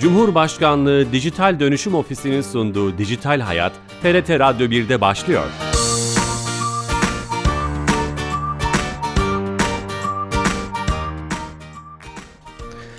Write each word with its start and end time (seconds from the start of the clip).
Cumhurbaşkanlığı 0.00 1.12
Dijital 1.12 1.60
Dönüşüm 1.60 1.94
Ofisi'nin 1.94 2.40
sunduğu 2.40 2.98
Dijital 2.98 3.40
Hayat, 3.40 3.72
TRT 4.02 4.30
Radyo 4.30 4.66
1'de 4.66 5.00
başlıyor. 5.00 5.44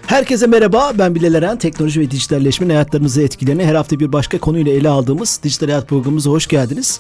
Herkese 0.07 0.47
merhaba, 0.47 0.91
ben 0.99 1.15
Bilal 1.15 1.33
Eren. 1.33 1.57
Teknoloji 1.57 1.99
ve 1.99 2.11
dijitalleşmenin 2.11 2.69
hayatlarınızı 2.69 3.21
etkilerini 3.21 3.65
her 3.65 3.75
hafta 3.75 3.99
bir 3.99 4.11
başka 4.11 4.39
konuyla 4.39 4.71
ele 4.71 4.89
aldığımız 4.89 5.39
Dijital 5.43 5.67
Hayat 5.67 5.87
programımıza 5.87 6.29
hoş 6.29 6.47
geldiniz. 6.47 6.99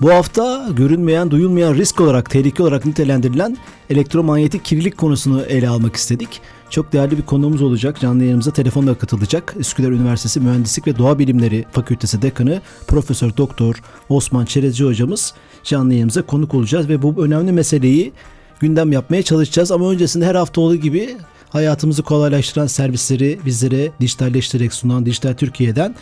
Bu 0.00 0.10
hafta 0.10 0.66
görünmeyen, 0.76 1.30
duyulmayan 1.30 1.74
risk 1.74 2.00
olarak, 2.00 2.30
tehlike 2.30 2.62
olarak 2.62 2.86
nitelendirilen 2.86 3.56
elektromanyetik 3.90 4.64
kirlilik 4.64 4.98
konusunu 4.98 5.42
ele 5.42 5.68
almak 5.68 5.96
istedik. 5.96 6.40
Çok 6.70 6.92
değerli 6.92 7.18
bir 7.18 7.22
konuğumuz 7.22 7.62
olacak. 7.62 8.00
Canlı 8.00 8.22
yayınımıza 8.22 8.50
telefonla 8.50 8.94
katılacak. 8.94 9.54
Üsküdar 9.58 9.90
Üniversitesi 9.90 10.40
Mühendislik 10.40 10.86
ve 10.86 10.98
Doğa 10.98 11.18
Bilimleri 11.18 11.64
Fakültesi 11.72 12.22
Dekanı 12.22 12.60
Profesör 12.88 13.36
Doktor 13.36 13.74
Osman 14.08 14.44
Çerezci 14.44 14.84
hocamız 14.84 15.34
canlı 15.64 15.92
yayınımıza 15.92 16.22
konuk 16.22 16.54
olacağız 16.54 16.88
ve 16.88 17.02
bu 17.02 17.24
önemli 17.24 17.52
meseleyi 17.52 18.12
gündem 18.60 18.92
yapmaya 18.92 19.22
çalışacağız. 19.22 19.72
Ama 19.72 19.90
öncesinde 19.90 20.26
her 20.26 20.34
hafta 20.34 20.60
olduğu 20.60 20.76
gibi 20.76 21.16
hayatımızı 21.48 22.02
kolaylaştıran 22.02 22.66
servisleri 22.66 23.38
bizlere 23.46 23.90
dijitalleştirerek 24.00 24.74
sunan 24.74 25.06
Dijital 25.06 25.34
Türkiye'den 25.34 25.94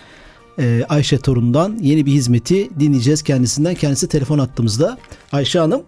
e, 0.58 0.84
Ayşe 0.88 1.18
Torun'dan 1.18 1.78
yeni 1.80 2.06
bir 2.06 2.12
hizmeti 2.12 2.80
dinleyeceğiz 2.80 3.22
kendisinden. 3.22 3.74
Kendisi 3.74 4.08
telefon 4.08 4.38
attığımızda. 4.38 4.98
Ayşe 5.32 5.58
Hanım. 5.58 5.82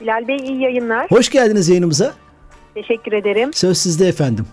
Bilal 0.00 0.28
Bey 0.28 0.36
iyi 0.36 0.60
yayınlar. 0.60 1.10
Hoş 1.10 1.30
geldiniz 1.30 1.68
yayınımıza. 1.68 2.21
Teşekkür 2.74 3.12
ederim. 3.12 3.52
Söz 3.52 3.78
sizde 3.78 4.08
efendim. 4.08 4.46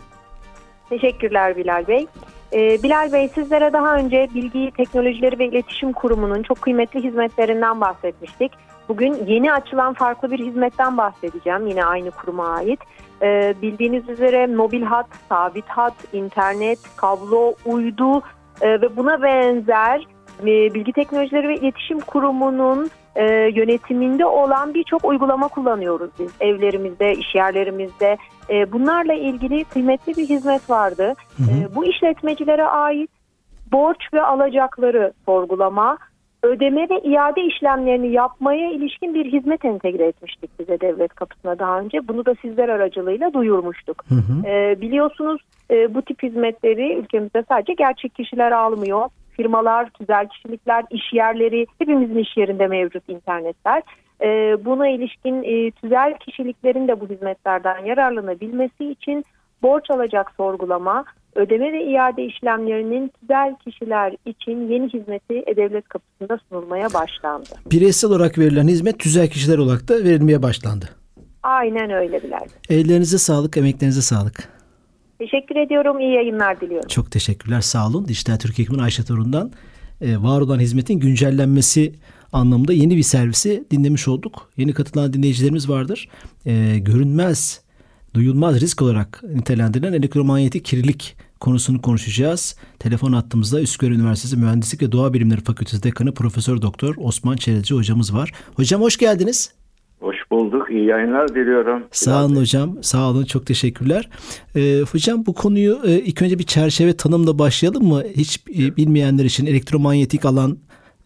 Teşekkürler 0.89 1.55
Bilal 1.55 1.87
Bey. 1.87 2.07
Ee, 2.53 2.83
Bilal 2.83 3.13
Bey 3.13 3.27
sizlere 3.27 3.73
daha 3.73 3.95
önce 3.95 4.27
Bilgi 4.35 4.71
Teknolojileri 4.77 5.39
ve 5.39 5.47
İletişim 5.47 5.93
Kurumu'nun 5.93 6.43
çok 6.43 6.61
kıymetli 6.61 7.03
hizmetlerinden 7.03 7.81
bahsetmiştik. 7.81 8.51
Bugün 8.89 9.25
yeni 9.27 9.53
açılan 9.53 9.93
farklı 9.93 10.31
bir 10.31 10.39
hizmetten 10.39 10.97
bahsedeceğim 10.97 11.67
yine 11.67 11.85
aynı 11.85 12.11
kuruma 12.11 12.47
ait. 12.47 12.79
Ee, 13.21 13.53
bildiğiniz 13.61 14.09
üzere 14.09 14.47
mobil 14.47 14.81
hat, 14.81 15.07
sabit 15.29 15.67
hat, 15.67 15.93
internet, 16.13 16.79
kablo, 16.95 17.53
uydu 17.65 18.21
e, 18.61 18.81
ve 18.81 18.97
buna 18.97 19.21
benzer 19.21 20.07
e, 20.41 20.45
Bilgi 20.45 20.93
Teknolojileri 20.93 21.47
ve 21.47 21.55
İletişim 21.55 21.99
Kurumu'nun 21.99 22.89
e, 23.19 23.25
yönetiminde 23.55 24.25
olan 24.25 24.73
birçok 24.73 25.05
uygulama 25.05 25.47
kullanıyoruz 25.47 26.09
biz 26.19 26.31
evlerimizde, 26.39 27.13
iş 27.13 27.35
yerlerimizde. 27.35 28.17
E, 28.49 28.71
bunlarla 28.71 29.13
ilgili 29.13 29.63
kıymetli 29.63 30.17
bir 30.17 30.29
hizmet 30.29 30.69
vardı. 30.69 31.13
Hı 31.37 31.43
hı. 31.43 31.71
E, 31.71 31.75
bu 31.75 31.85
işletmecilere 31.85 32.63
ait 32.63 33.09
borç 33.71 34.13
ve 34.13 34.21
alacakları 34.21 35.13
sorgulama, 35.25 35.97
ödeme 36.43 36.89
ve 36.89 36.99
iade 36.99 37.41
işlemlerini 37.41 38.11
yapmaya 38.11 38.71
ilişkin 38.71 39.13
bir 39.13 39.25
hizmet 39.33 39.65
entegre 39.65 40.07
etmiştik 40.07 40.59
bize 40.59 40.81
devlet 40.81 41.13
kapısına 41.13 41.59
daha 41.59 41.79
önce. 41.79 42.07
Bunu 42.07 42.25
da 42.25 42.35
sizler 42.41 42.69
aracılığıyla 42.69 43.33
duyurmuştuk. 43.33 44.03
Hı 44.09 44.15
hı. 44.15 44.47
E, 44.47 44.81
biliyorsunuz 44.81 45.41
e, 45.71 45.93
bu 45.93 46.01
tip 46.01 46.23
hizmetleri 46.23 46.93
ülkemizde 46.93 47.43
sadece 47.49 47.73
gerçek 47.73 48.15
kişiler 48.15 48.51
almıyor. 48.51 49.09
Firmalar, 49.39 49.89
güzel 49.99 50.27
kişilikler, 50.27 50.85
iş 50.91 51.13
yerleri, 51.13 51.67
hepimizin 51.79 52.17
iş 52.17 52.37
yerinde 52.37 52.67
mevcut 52.67 53.09
internetler. 53.09 53.83
E, 54.21 54.27
buna 54.65 54.87
ilişkin 54.87 55.43
e, 55.43 55.71
tüzel 55.71 56.13
kişiliklerin 56.19 56.87
de 56.87 57.01
bu 57.01 57.09
hizmetlerden 57.09 57.85
yararlanabilmesi 57.85 58.85
için 58.91 59.25
borç 59.61 59.89
alacak 59.89 60.31
sorgulama, 60.37 61.05
ödeme 61.35 61.73
ve 61.73 61.83
iade 61.83 62.25
işlemlerinin 62.25 63.11
tüzel 63.19 63.55
kişiler 63.65 64.15
için 64.25 64.67
yeni 64.67 64.87
hizmeti 64.93 65.43
E-Devlet 65.47 65.87
kapısında 65.87 66.39
sunulmaya 66.49 66.93
başlandı. 66.93 67.49
Bireysel 67.71 68.09
olarak 68.09 68.37
verilen 68.37 68.67
hizmet 68.67 68.99
tüzel 68.99 69.27
kişiler 69.29 69.57
olarak 69.57 69.87
da 69.87 69.93
verilmeye 69.93 70.43
başlandı. 70.43 70.85
Aynen 71.43 71.89
öyle 71.89 72.23
Bilal. 72.23 72.45
Ellerinize 72.69 73.17
sağlık, 73.17 73.57
emeklerinize 73.57 74.01
sağlık. 74.01 74.58
Teşekkür 75.19 75.55
ediyorum. 75.55 75.99
İyi 75.99 76.13
yayınlar 76.13 76.61
diliyorum. 76.61 76.87
Çok 76.87 77.11
teşekkürler. 77.11 77.61
Sağ 77.61 77.87
olun. 77.87 78.07
Dijital 78.07 78.37
Türkiye 78.37 78.63
Ekibinin 78.63 78.83
Ayşe 78.83 79.03
Torun'dan 79.03 79.51
e, 80.01 80.17
var 80.17 80.41
olan 80.41 80.59
hizmetin 80.59 80.99
güncellenmesi 80.99 81.93
anlamında 82.33 82.73
yeni 82.73 82.97
bir 82.97 83.03
servisi 83.03 83.63
dinlemiş 83.71 84.07
olduk. 84.07 84.49
Yeni 84.57 84.73
katılan 84.73 85.13
dinleyicilerimiz 85.13 85.69
vardır. 85.69 86.07
E, 86.45 86.79
görünmez, 86.79 87.61
duyulmaz 88.13 88.61
risk 88.61 88.81
olarak 88.81 89.23
nitelendirilen 89.35 89.93
elektromanyetik 89.93 90.65
kirlilik 90.65 91.15
konusunu 91.39 91.81
konuşacağız. 91.81 92.55
Telefon 92.79 93.13
attığımızda 93.13 93.61
Üsküdar 93.61 93.91
Üniversitesi 93.91 94.37
Mühendislik 94.37 94.81
ve 94.81 94.91
Doğa 94.91 95.13
Bilimleri 95.13 95.41
Fakültesi 95.41 95.83
Dekanı 95.83 96.13
Profesör 96.13 96.61
Doktor 96.61 96.95
Osman 96.97 97.35
Çerezci 97.35 97.75
hocamız 97.75 98.13
var. 98.13 98.31
Hocam 98.55 98.81
hoş 98.81 98.97
geldiniz. 98.97 99.58
Hoş 99.99 100.31
bulduk. 100.31 100.71
İyi 100.71 100.85
yayınlar 100.85 101.35
diliyorum. 101.35 101.83
Sağ 101.91 102.25
olun 102.25 102.35
hocam. 102.35 102.83
Sağ 102.83 103.09
olun. 103.09 103.23
Çok 103.23 103.45
teşekkürler. 103.45 104.09
Ee, 104.55 104.81
hocam 104.91 105.25
bu 105.25 105.33
konuyu 105.33 105.77
e, 105.85 105.91
ilk 105.91 106.21
önce 106.21 106.39
bir 106.39 106.43
çerçeve 106.43 106.97
tanımla 106.97 107.39
başlayalım 107.39 107.83
mı? 107.83 108.01
Hiç 108.15 108.37
e, 108.49 108.75
bilmeyenler 108.77 109.25
için 109.25 109.45
elektromanyetik 109.45 110.25
alan, 110.25 110.57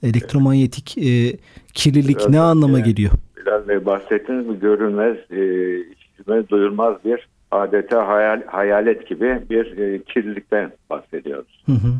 elektromanyetik 0.03 0.97
e, 0.97 1.37
kirlilik 1.73 2.19
Biraz 2.19 2.29
ne 2.29 2.39
anlama 2.39 2.79
geliyor? 2.79 3.11
Bilal 3.37 3.67
Bey 3.67 3.85
bahsettiniz 3.85 4.47
bu 4.47 4.59
görünmez, 4.59 5.17
e, 5.31 5.41
içime 5.79 6.49
duyulmaz 6.49 6.95
bir 7.05 7.27
adeta 7.51 8.07
hayal, 8.07 8.41
hayalet 8.45 9.07
gibi 9.07 9.41
bir 9.49 9.77
e, 9.77 10.03
kirlilikten 10.03 10.71
bahsediyoruz. 10.89 11.63
Hı 11.65 11.71
hı. 11.71 11.93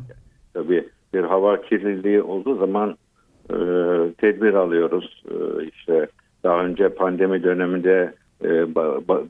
Tabii 0.54 0.88
bir 1.14 1.24
hava 1.24 1.62
kirliliği 1.62 2.22
olduğu 2.22 2.58
zaman 2.58 2.98
e, 3.50 3.56
tedbir 4.18 4.54
alıyoruz. 4.54 5.24
E, 5.30 5.66
işte 5.66 6.08
daha 6.44 6.66
önce 6.66 6.90
pandemi 6.90 7.44
döneminde 7.44 8.14
e, 8.44 8.50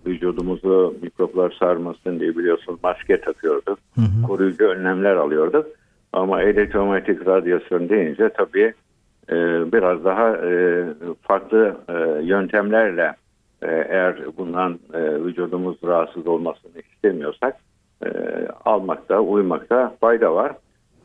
vücudumuzu 0.06 0.96
mikroplar 1.02 1.56
sarmasın 1.60 2.20
diye 2.20 2.38
biliyorsunuz 2.38 2.80
maske 2.84 3.22
takıyorduk. 3.22 3.80
Hı 3.96 4.02
hı. 4.02 4.28
Koruyucu 4.28 4.66
önlemler 4.66 5.16
alıyorduk. 5.16 5.66
Ama 6.14 6.42
elektromanyetik 6.42 7.28
radyasyon 7.28 7.90
deyince 7.90 8.30
tabii 8.30 8.74
e, 9.30 9.36
biraz 9.74 10.06
daha 10.06 10.38
e, 10.38 10.84
farklı 11.22 11.78
e, 11.90 12.24
yöntemlerle 12.24 13.14
e, 13.62 13.68
eğer 13.90 14.38
bundan 14.38 14.80
e, 14.94 15.00
vücudumuz 15.26 15.78
rahatsız 15.84 16.28
olmasını 16.28 16.72
istemiyorsak 16.94 17.56
e, 18.06 18.10
almakta, 18.66 19.20
uymakta 19.20 19.96
fayda 20.02 20.36
var. 20.36 20.52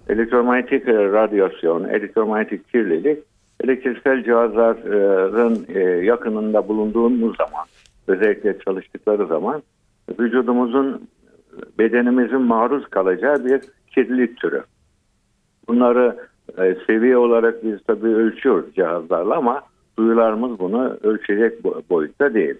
Elektromanyetik 0.09 0.89
e, 0.89 0.95
radyasyon, 0.95 1.85
elektromanyetik 1.85 2.73
kirlilik 2.73 3.19
elektriksel 3.65 4.25
cihazların 4.25 5.67
e, 5.69 5.81
yakınında 6.05 6.69
bulunduğumuz 6.69 7.37
zaman 7.37 7.67
özellikle 8.09 8.59
çalıştıkları 8.59 9.27
zaman 9.27 9.63
vücudumuzun 10.19 11.09
bedenimizin 11.79 12.41
maruz 12.41 12.87
kalacağı 12.91 13.45
bir 13.45 13.61
kirlilik 13.95 14.37
türü. 14.37 14.63
Bunları 15.69 16.17
e, 16.59 16.77
seviye 16.87 17.17
olarak 17.17 17.65
biz 17.65 17.79
tabii 17.87 18.15
ölçüyoruz 18.15 18.75
cihazlarla 18.75 19.37
ama 19.37 19.63
duyularımız 19.99 20.59
bunu 20.59 20.99
ölçecek 21.03 21.65
boyutta 21.91 22.35
değil. 22.35 22.55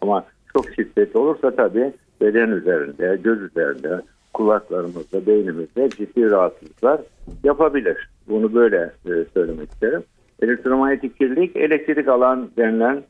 Ama 0.00 0.24
çok 0.52 0.66
şiddetli 0.70 1.18
olursa 1.18 1.50
tabii 1.50 1.92
beden 2.20 2.50
üzerinde, 2.50 3.18
göz 3.24 3.42
üzerinde, 3.42 4.00
kulaklarımızda, 4.34 5.26
beynimizde 5.26 5.90
ciddi 5.90 6.30
rahatsızlıklar 6.30 7.00
yapabilir. 7.44 8.10
Bunu 8.28 8.54
böyle 8.54 8.92
e, 9.06 9.24
söylemek 9.34 9.70
isterim. 9.70 10.02
Elektromanyetik 10.42 11.18
kirlilik 11.18 11.56
elektrik 11.56 12.08
alan 12.08 12.50
denilen 12.56 13.02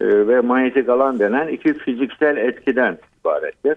e, 0.00 0.28
ve 0.28 0.40
manyetik 0.40 0.88
alan 0.88 1.18
denen 1.18 1.48
iki 1.48 1.74
fiziksel 1.74 2.36
etkiden 2.36 2.98
ibarettir. 3.20 3.76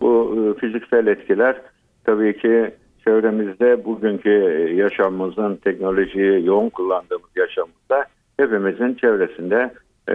Bu 0.00 0.36
e, 0.36 0.60
fiziksel 0.60 1.06
etkiler 1.06 1.56
tabii 2.04 2.38
ki 2.38 2.70
çevremizde 3.04 3.84
bugünkü 3.84 4.30
yaşamımızın 4.76 5.56
teknolojiyi 5.56 6.46
yoğun 6.46 6.68
kullandığımız 6.68 7.30
yaşamımızda 7.36 8.04
hepimizin 8.36 8.94
çevresinde 8.94 9.70
e, 10.08 10.14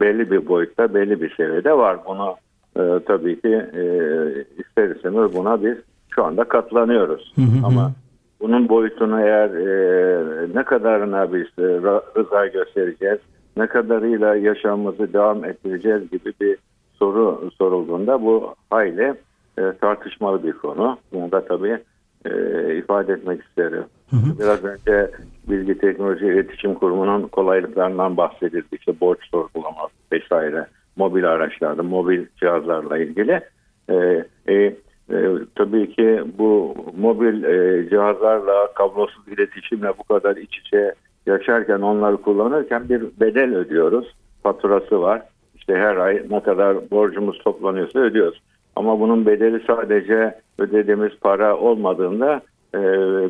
belli 0.00 0.30
bir 0.30 0.48
boyutta, 0.48 0.94
belli 0.94 1.22
bir 1.22 1.34
seviyede 1.36 1.72
var. 1.72 1.98
Bunu 2.06 2.36
e, 2.76 3.04
tabii 3.06 3.40
ki 3.40 3.48
e, 3.48 3.82
ister 4.58 4.96
istemez 4.96 5.36
buna 5.36 5.64
biz 5.64 5.76
şu 6.14 6.24
anda 6.24 6.44
katlanıyoruz. 6.44 7.34
Ama 7.64 7.92
bunun 8.40 8.68
boyutunu 8.68 9.20
eğer 9.20 9.50
e, 9.50 10.48
ne 10.54 10.64
kadarına 10.64 11.32
biz 11.32 11.46
e, 11.58 11.62
rıza 12.16 12.46
göstereceğiz, 12.46 13.18
ne 13.56 13.66
kadarıyla 13.66 14.36
yaşamımızı 14.36 15.12
devam 15.12 15.44
ettireceğiz 15.44 16.10
gibi 16.10 16.32
bir 16.40 16.58
soru 16.94 17.50
sorulduğunda 17.58 18.22
bu 18.22 18.54
hayli 18.70 19.14
e, 19.58 19.62
tartışmalı 19.80 20.44
bir 20.44 20.52
konu. 20.52 20.98
Bunu 21.12 21.32
da 21.32 21.44
tabii 21.44 21.78
e, 22.24 22.30
ifade 22.76 23.12
etmek 23.12 23.42
isterim. 23.42 23.84
Hı 24.10 24.16
hı. 24.16 24.38
Biraz 24.38 24.64
önce 24.64 25.10
Bilgi 25.48 25.78
Teknoloji 25.78 26.26
İletişim 26.26 26.74
Kurumu'nun 26.74 27.28
kolaylıklarından 27.28 28.16
bahsedildi. 28.16 28.66
İşte 28.72 29.00
borç 29.00 29.18
sorgulaması 29.30 29.94
vesaire, 30.12 30.66
mobil 30.96 31.30
araçlarda, 31.30 31.82
mobil 31.82 32.26
cihazlarla 32.40 32.98
ilgili. 32.98 33.40
E, 33.90 34.24
e, 34.48 34.74
e, 35.10 35.16
tabii 35.54 35.92
ki 35.92 36.22
bu 36.38 36.74
mobil 37.00 37.44
e, 37.44 37.88
cihazlarla, 37.90 38.72
kablosuz 38.74 39.28
iletişimle 39.28 39.88
bu 39.98 40.04
kadar 40.04 40.36
iç 40.36 40.58
içe 40.58 40.94
yaşarken 41.26 41.80
onları 41.80 42.16
kullanırken 42.16 42.88
bir 42.88 43.02
bedel 43.20 43.56
ödüyoruz. 43.56 44.14
Faturası 44.42 45.00
var. 45.00 45.22
İşte 45.54 45.74
her 45.74 45.96
ay 45.96 46.22
ne 46.30 46.40
kadar 46.40 46.90
borcumuz 46.90 47.38
toplanıyorsa 47.38 47.98
ödüyoruz. 47.98 48.42
Ama 48.76 49.00
bunun 49.00 49.26
bedeli 49.26 49.62
sadece 49.66 50.34
ödediğimiz 50.58 51.12
para 51.20 51.56
olmadığında 51.56 52.40
e, 52.74 52.80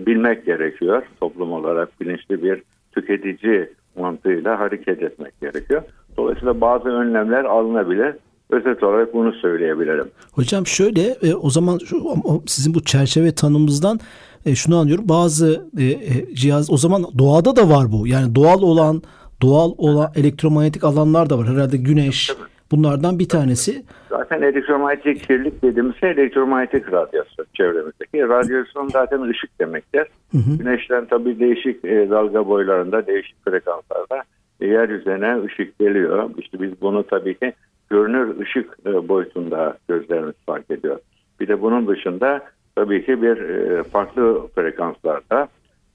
bilmek 0.07 0.47
gerekiyor. 0.47 1.03
Toplum 1.21 1.53
olarak 1.53 2.01
bilinçli 2.01 2.43
bir 2.43 2.63
tüketici 2.93 3.69
mantığıyla 3.97 4.61
hareket 4.61 5.03
etmek 5.03 5.41
gerekiyor. 5.41 5.83
Dolayısıyla 6.17 6.61
bazı 6.61 6.89
önlemler 6.89 7.45
alınabilir. 7.45 8.15
Özet 8.51 8.83
olarak 8.83 9.15
bunu 9.15 9.33
söyleyebilirim. 9.33 10.11
Hocam 10.33 10.67
şöyle 10.67 11.03
e, 11.23 11.35
o 11.35 11.51
zaman 11.51 11.79
şu, 11.79 12.03
sizin 12.47 12.75
bu 12.75 12.85
çerçeve 12.85 13.35
tanımımızdan 13.35 14.01
e, 14.47 14.55
şunu 14.55 14.77
anlıyorum. 14.77 15.09
Bazı 15.09 15.67
e, 15.79 15.85
e, 15.85 16.35
cihaz 16.35 16.71
o 16.71 16.77
zaman 16.77 17.05
doğada 17.19 17.57
da 17.57 17.69
var 17.71 17.93
bu. 17.93 18.07
Yani 18.07 18.35
doğal 18.35 18.63
olan 18.63 19.03
doğal 19.43 19.73
olan 19.79 20.11
elektromanyetik 20.17 20.85
alanlar 20.85 21.31
da 21.31 21.39
var. 21.39 21.47
Herhalde 21.49 21.77
güneş 21.77 22.27
Tabii. 22.27 22.49
bunlardan 22.71 23.19
bir 23.19 23.29
tanesi. 23.29 23.83
Zaten 24.11 24.43
elektromanyetik 24.43 25.29
kirlilik 25.29 25.63
dediğimiz 25.63 25.97
şey 25.97 26.11
elektromanyetik 26.11 26.93
radyasyon 26.93 27.47
çevremizdeki. 27.55 28.29
Radyasyon 28.29 28.89
zaten 28.89 29.23
ışık 29.23 29.61
demektir. 29.61 30.07
Hı 30.33 30.39
hı. 30.39 30.59
Güneşten 30.59 31.07
tabii 31.07 31.41
değişik 31.41 31.85
e, 31.85 32.11
dalga 32.11 32.49
boylarında, 32.49 33.07
değişik 33.07 33.45
frekanslarda 33.45 34.23
yeryüzüne 34.61 35.43
ışık 35.45 35.79
geliyor. 35.79 36.31
İşte 36.39 36.61
biz 36.61 36.81
bunu 36.81 37.07
tabii 37.07 37.39
ki 37.39 37.53
görünür 37.91 38.41
ışık 38.41 38.79
e, 38.87 39.09
boyutunda 39.09 39.77
gözlerimiz 39.89 40.35
fark 40.47 40.71
ediyor. 40.71 40.99
Bir 41.41 41.49
de 41.49 41.63
bunun 41.63 41.87
dışında 41.87 42.41
tabii 42.77 43.07
ki 43.07 43.23
bir 43.23 43.37
e, 43.37 43.83
farklı 43.83 44.49
frekanslarda 44.55 45.49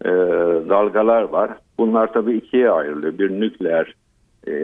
e, 0.06 0.10
dalgalar 0.70 1.22
var. 1.22 1.52
Bunlar 1.78 2.14
tabii 2.14 2.38
ikiye 2.38 2.70
ayrılıyor. 2.70 3.18
Bir 3.18 3.30
nükleer 3.32 3.96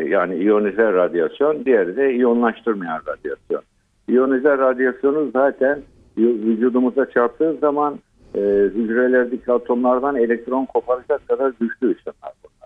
yani 0.06 0.36
iyonize 0.36 0.94
radyasyon, 0.94 1.66
diğeri 1.66 1.98
de 1.98 2.14
iyonlaştırmayan 2.14 3.02
radyasyon. 3.08 3.62
İyonize 4.08 4.58
radyasyonu 4.58 5.32
zaten 5.34 5.82
vücudumuza 6.18 7.10
çarptığı 7.10 7.54
zaman 7.54 8.00
hücrelerdeki 8.76 9.52
atomlardan 9.52 10.16
elektron 10.16 10.66
koparacak 10.66 11.28
kadar 11.28 11.54
güçlü 11.60 11.92
ışınlar 11.92 12.34
bunlar. 12.44 12.57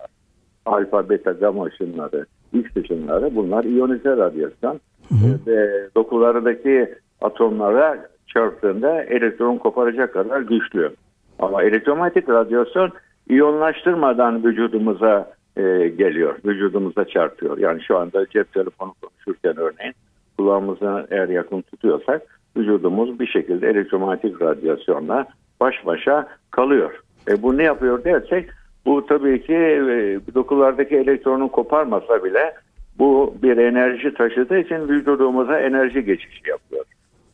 Alfa, 0.66 1.08
beta, 1.08 1.32
gamma 1.32 1.64
ışınları, 1.64 2.26
X 2.52 2.76
ışınları 2.76 3.34
bunlar 3.34 3.64
iyonize 3.64 4.16
radyasyon. 4.16 4.80
Hı 5.08 5.14
hı. 5.14 5.38
Ve 5.46 5.88
dokulardaki 5.96 6.94
atomlara 7.20 8.06
çarptığında 8.26 9.02
elektron 9.02 9.56
koparacak 9.56 10.12
kadar 10.12 10.40
güçlü. 10.40 10.90
Ama 11.38 11.62
elektromanyetik 11.62 12.28
radyasyon 12.28 12.90
iyonlaştırmadan 13.30 14.44
vücudumuza 14.44 15.32
e, 15.56 15.62
geliyor. 15.88 16.36
Vücudumuza 16.44 17.04
çarpıyor. 17.04 17.58
Yani 17.58 17.82
şu 17.82 17.98
anda 17.98 18.26
cep 18.26 18.52
telefonu 18.52 18.94
konuşurken 19.02 19.56
örneğin 19.56 19.94
kulağımızı 20.38 21.06
eğer 21.10 21.28
yakın 21.28 21.62
tutuyorsak 21.62 22.22
vücudumuz 22.56 23.20
bir 23.20 23.26
şekilde 23.26 23.68
elektromanyetik 23.68 24.42
radyasyonla 24.42 25.26
baş 25.60 25.86
başa 25.86 26.28
kalıyor. 26.50 27.00
E 27.28 27.42
bu 27.42 27.58
ne 27.58 27.62
yapıyor 27.62 28.04
dersek 28.04 28.50
bu 28.86 29.06
tabii 29.06 29.42
ki 29.42 29.54
e, 29.54 30.20
dokulardaki 30.34 30.96
elektronu 30.96 31.48
koparmasa 31.48 32.24
bile 32.24 32.54
bu 32.98 33.34
bir 33.42 33.56
enerji 33.56 34.14
taşıdığı 34.14 34.58
için 34.58 34.88
vücudumuza 34.88 35.60
enerji 35.60 36.04
geçişi 36.04 36.50
yapıyor. 36.50 36.84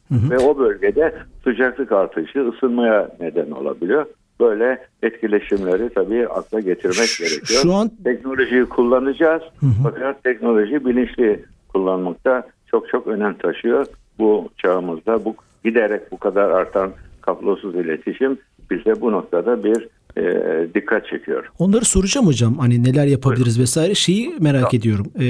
Hı 0.09 0.15
hı. 0.15 0.31
Ve 0.31 0.39
o 0.39 0.59
bölgede 0.59 1.15
sıcaklık 1.45 1.93
artışı 1.93 2.49
ısınmaya 2.49 3.11
neden 3.21 3.51
olabiliyor. 3.51 4.07
Böyle 4.41 4.79
etkileşimleri 5.03 5.95
tabii 5.95 6.29
akla 6.29 6.61
getirmek 6.61 6.95
şu, 6.95 7.25
gerekiyor. 7.25 7.61
Şu 7.63 7.75
an 7.75 7.91
teknolojiyi 8.05 8.65
kullanacağız. 8.65 9.43
Hı 9.43 9.67
hı. 9.67 9.71
Fakat 9.83 10.25
teknoloji 10.25 10.85
bilinçli 10.85 11.45
kullanmakta 11.69 12.43
çok 12.67 12.89
çok 12.89 13.07
önem 13.07 13.35
taşıyor. 13.35 13.87
Bu 14.19 14.49
çağımızda 14.57 15.25
bu 15.25 15.35
giderek 15.65 16.13
bu 16.13 16.19
kadar 16.19 16.51
artan 16.51 16.91
kablosuz 17.21 17.75
iletişim 17.75 18.39
bize 18.71 19.01
bu 19.01 19.13
noktada 19.13 19.65
bir 19.65 19.89
e, 20.19 20.75
dikkat 20.75 21.07
çekiyor. 21.07 21.45
Onları 21.59 21.85
soracağım 21.85 22.27
hocam. 22.27 22.59
Hani 22.59 22.85
neler 22.85 23.07
yapabiliriz 23.07 23.47
Buyurun. 23.47 23.63
vesaire. 23.63 23.95
Şeyi 23.95 24.35
merak 24.41 24.61
tamam. 24.61 24.77
ediyorum. 24.77 25.07
E, 25.21 25.27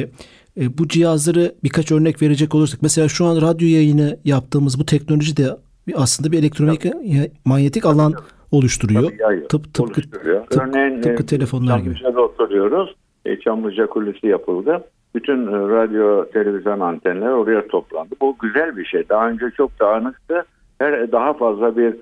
e, 0.60 0.78
bu 0.78 0.88
cihazları 0.88 1.52
birkaç 1.64 1.92
örnek 1.92 2.22
verecek 2.22 2.54
olursak 2.54 2.82
mesela 2.82 3.08
şu 3.08 3.24
an 3.24 3.36
radyo 3.42 3.68
yayını 3.68 4.18
yaptığımız 4.24 4.80
bu 4.80 4.86
teknoloji 4.86 5.36
de 5.36 5.48
aslında 5.94 6.32
bir 6.32 6.38
elektronik 6.38 6.82
Tabii. 6.82 7.30
manyetik 7.44 7.86
alan 7.86 8.12
Tabii. 8.12 8.22
oluşturuyor. 8.52 9.12
Tabii, 9.18 9.48
Tıp, 9.48 9.74
tıpkı, 9.74 9.82
oluşturuyor. 9.82 10.46
Tıp, 10.46 10.62
Örneğin 10.62 11.02
tıpkı 11.02 11.22
e, 11.22 11.26
telefonlar 11.26 11.78
gibi. 11.78 11.94
Çamlıca'da 11.94 12.20
oturuyoruz. 12.20 12.94
E, 13.26 13.40
Çamlıca 13.40 13.86
Kulesi 13.86 14.26
yapıldı. 14.26 14.84
Bütün 15.14 15.46
e, 15.46 15.50
radyo, 15.50 16.30
televizyon 16.30 16.80
antenleri 16.80 17.30
oraya 17.30 17.66
toplandı. 17.66 18.14
Bu 18.20 18.36
güzel 18.42 18.76
bir 18.76 18.84
şey. 18.84 19.08
Daha 19.08 19.28
önce 19.28 19.44
çok 19.56 19.80
dağınıktı. 19.80 20.44
Her 20.78 21.12
daha 21.12 21.32
fazla 21.32 21.76
bir 21.76 21.94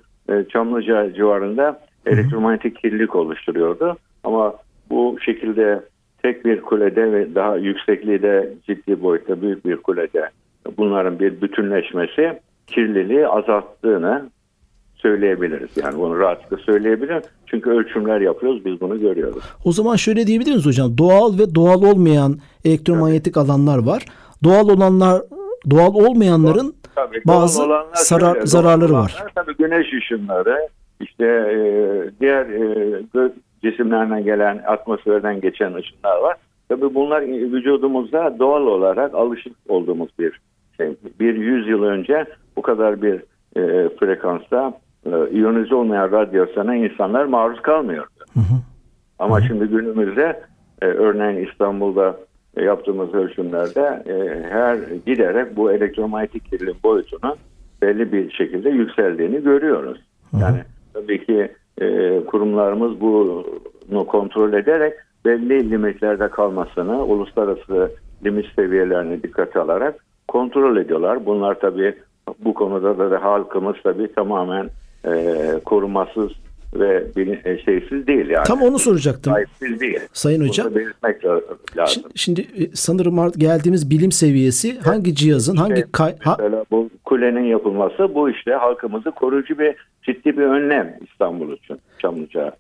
Çamlıca 0.49 1.15
civarında 1.15 1.81
elektromanyetik 2.07 2.77
kirlilik 2.77 3.17
oluşturuyordu. 3.17 3.97
Ama 4.25 4.55
bu 4.91 5.17
şekilde 5.21 5.81
tek 6.23 6.45
bir 6.45 6.61
kulede 6.61 7.13
ve 7.13 7.35
daha 7.35 7.57
yüksekliği 7.57 8.23
de 8.23 8.55
ciddi 8.67 9.03
boyutta 9.03 9.43
büyük 9.43 9.67
bir 9.67 9.77
kulede 9.77 10.31
bunların 10.79 11.19
bir 11.19 11.41
bütünleşmesi 11.41 12.39
kirliliği 12.67 13.29
azalttığını 13.29 14.31
söyleyebiliriz. 14.95 15.71
Yani 15.77 15.99
bunu 15.99 16.19
rahatlıkla 16.19 16.57
söyleyebilirim. 16.57 17.23
Çünkü 17.47 17.71
ölçümler 17.71 18.21
yapıyoruz 18.21 18.65
biz 18.65 18.81
bunu 18.81 19.01
görüyoruz. 19.01 19.45
O 19.65 19.73
zaman 19.73 19.97
şöyle 19.97 20.27
diyebilir 20.27 20.51
miyiz 20.51 20.67
hocam? 20.67 20.99
Doğal 20.99 21.39
ve 21.39 21.55
doğal 21.55 21.83
olmayan 21.83 22.39
elektromanyetik 22.65 23.35
Tabii. 23.35 23.45
alanlar 23.45 23.79
var. 23.79 24.05
Doğal 24.45 24.69
olanlar 24.69 25.23
doğal 25.71 25.95
olmayanların 25.95 26.75
Tabii, 26.95 27.23
bazı 27.27 27.63
zarar, 27.95 28.41
zararları 28.45 28.93
var. 28.93 29.25
Tabii 29.35 29.57
güneş 29.59 29.87
ışınları, 29.95 30.69
işte 31.01 31.25
e, 31.27 31.59
diğer 32.21 32.47
e, 32.47 33.31
cisimlerden 33.63 34.25
gelen 34.25 34.63
atmosferden 34.67 35.41
geçen 35.41 35.75
ışınlar 35.75 36.21
var. 36.21 36.37
Tabii 36.69 36.95
bunlar 36.95 37.23
vücudumuzda 37.23 38.39
doğal 38.39 38.63
olarak 38.67 39.15
alışık 39.15 39.53
olduğumuz 39.69 40.09
bir 40.19 40.41
şey. 40.77 40.97
Bir 41.21 41.35
yüz 41.35 41.69
yıl 41.69 41.83
önce 41.83 42.25
bu 42.57 42.63
kadar 42.63 43.03
bir 43.03 43.15
e, 43.57 43.89
frekansta 43.89 44.73
e, 45.07 45.31
iyonize 45.31 45.75
olmayan 45.75 46.13
radyasyona 46.13 46.75
insanlar 46.77 47.25
maruz 47.25 47.63
kalmıyordu. 47.63 48.11
Hı 48.35 48.41
hı. 48.41 48.59
Ama 49.19 49.41
hı 49.41 49.45
hı. 49.45 49.47
şimdi 49.47 49.65
günümüzde 49.65 50.43
e, 50.83 50.87
örneğin 50.87 51.47
İstanbul'da 51.47 52.17
yaptığımız 52.63 53.15
ölçümlerde 53.15 54.03
e, 54.07 54.43
her 54.51 54.77
giderek 55.07 55.57
bu 55.57 55.73
elektromanyetik 55.73 56.51
kirliliğin 56.51 56.79
boyutunun 56.85 57.37
belli 57.83 58.13
bir 58.13 58.31
şekilde 58.31 58.71
yükseldiğini 58.71 59.43
görüyoruz. 59.43 60.01
Hı 60.31 60.37
hı. 60.37 60.65
Tabii 60.97 61.27
ki 61.27 61.49
e, 61.81 62.21
kurumlarımız 62.25 63.01
bunu 63.01 64.07
kontrol 64.07 64.53
ederek 64.53 64.95
belli 65.25 65.71
limitlerde 65.71 66.29
kalmasını, 66.29 67.05
uluslararası 67.05 67.93
limit 68.25 68.47
seviyelerini 68.57 69.23
dikkate 69.23 69.61
alarak 69.61 70.05
kontrol 70.29 70.77
ediyorlar. 70.77 71.27
Bunlar 71.27 71.61
tabii 71.61 71.95
bu 72.39 72.55
konuda 72.55 72.99
da, 72.99 73.11
da 73.11 73.25
halkımız 73.25 73.77
tabii 73.83 74.13
tamamen 74.15 74.69
e, 75.05 75.35
korumasız 75.65 76.33
ve 76.81 77.05
e, 77.45 77.59
şeysiz 77.59 78.07
değil 78.07 78.29
yani. 78.29 78.45
Tam 78.45 78.63
onu 78.63 78.79
soracaktım. 78.79 79.33
Sahipsiz 79.33 79.81
değil. 79.81 79.99
Sayın 80.13 80.41
Bunu 80.41 80.49
Hocam. 80.49 80.75
belirtmek 80.75 81.25
lazım. 81.25 81.59
Şimdi, 81.87 82.09
şimdi 82.15 82.41
e, 82.41 82.71
sanırım 82.75 83.33
geldiğimiz 83.37 83.91
bilim 83.91 84.13
seviyesi 84.13 84.71
evet. 84.71 84.87
hangi 84.87 85.15
cihazın, 85.15 85.55
işte, 85.55 85.63
hangi 85.63 85.93
kay... 85.93 86.15
Mesela 86.27 86.65
bu 86.71 86.91
kulenin 87.05 87.45
yapılması 87.45 88.15
bu 88.15 88.31
işte 88.31 88.53
halkımızı 88.53 89.11
koruyucu 89.11 89.59
bir 89.59 89.75
ciddi 90.03 90.37
bir 90.37 90.43
önlem 90.43 90.99
İstanbul 91.11 91.57
için 91.57 91.81
Çamlıca. 91.99 92.57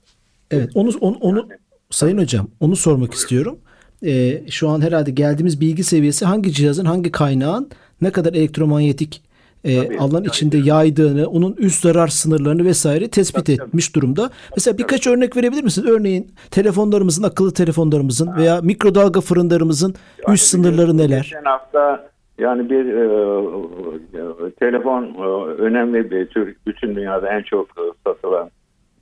Evet 0.50 0.70
onu 0.74 0.90
onu, 1.00 1.16
onu 1.20 1.48
Sayın 1.90 2.18
Hocam 2.18 2.48
onu 2.60 2.76
sormak 2.76 3.14
istiyorum. 3.14 3.58
Ee, 4.06 4.42
şu 4.50 4.68
an 4.68 4.80
herhalde 4.80 5.10
geldiğimiz 5.10 5.60
bilgi 5.60 5.84
seviyesi 5.84 6.24
hangi 6.24 6.52
cihazın 6.52 6.84
hangi 6.84 7.12
kaynağın 7.12 7.70
ne 8.00 8.10
kadar 8.10 8.32
elektromanyetik 8.32 9.22
e, 9.66 9.98
alan 9.98 10.24
içinde 10.24 10.56
yaydığını, 10.56 11.26
onun 11.26 11.52
üst 11.58 11.82
zarar 11.82 12.08
sınırlarını 12.08 12.64
vesaire 12.64 13.08
tespit 13.08 13.46
tabii, 13.46 13.52
etmiş 13.52 13.88
tabii. 13.88 14.02
durumda. 14.02 14.30
Mesela 14.56 14.78
birkaç 14.78 15.00
tabii. 15.00 15.14
örnek 15.14 15.36
verebilir 15.36 15.62
misiniz? 15.62 15.88
Örneğin 15.88 16.30
telefonlarımızın, 16.50 17.22
akıllı 17.22 17.52
telefonlarımızın 17.52 18.26
ha. 18.26 18.40
veya 18.40 18.60
mikrodalga 18.60 19.20
fırınlarımızın 19.20 19.94
yani 20.26 20.34
üst 20.34 20.44
sınırları 20.44 20.98
neler? 20.98 21.22
Geçen 21.22 21.44
hafta 21.44 22.08
yani 22.38 22.70
bir 22.70 22.84
e, 22.86 24.50
telefon 24.50 25.04
e, 25.04 25.26
önemli 25.62 26.10
bir 26.10 26.26
tür 26.26 26.56
bütün 26.66 26.96
dünyada 26.96 27.28
en 27.28 27.42
çok 27.42 27.68
satılan 28.06 28.50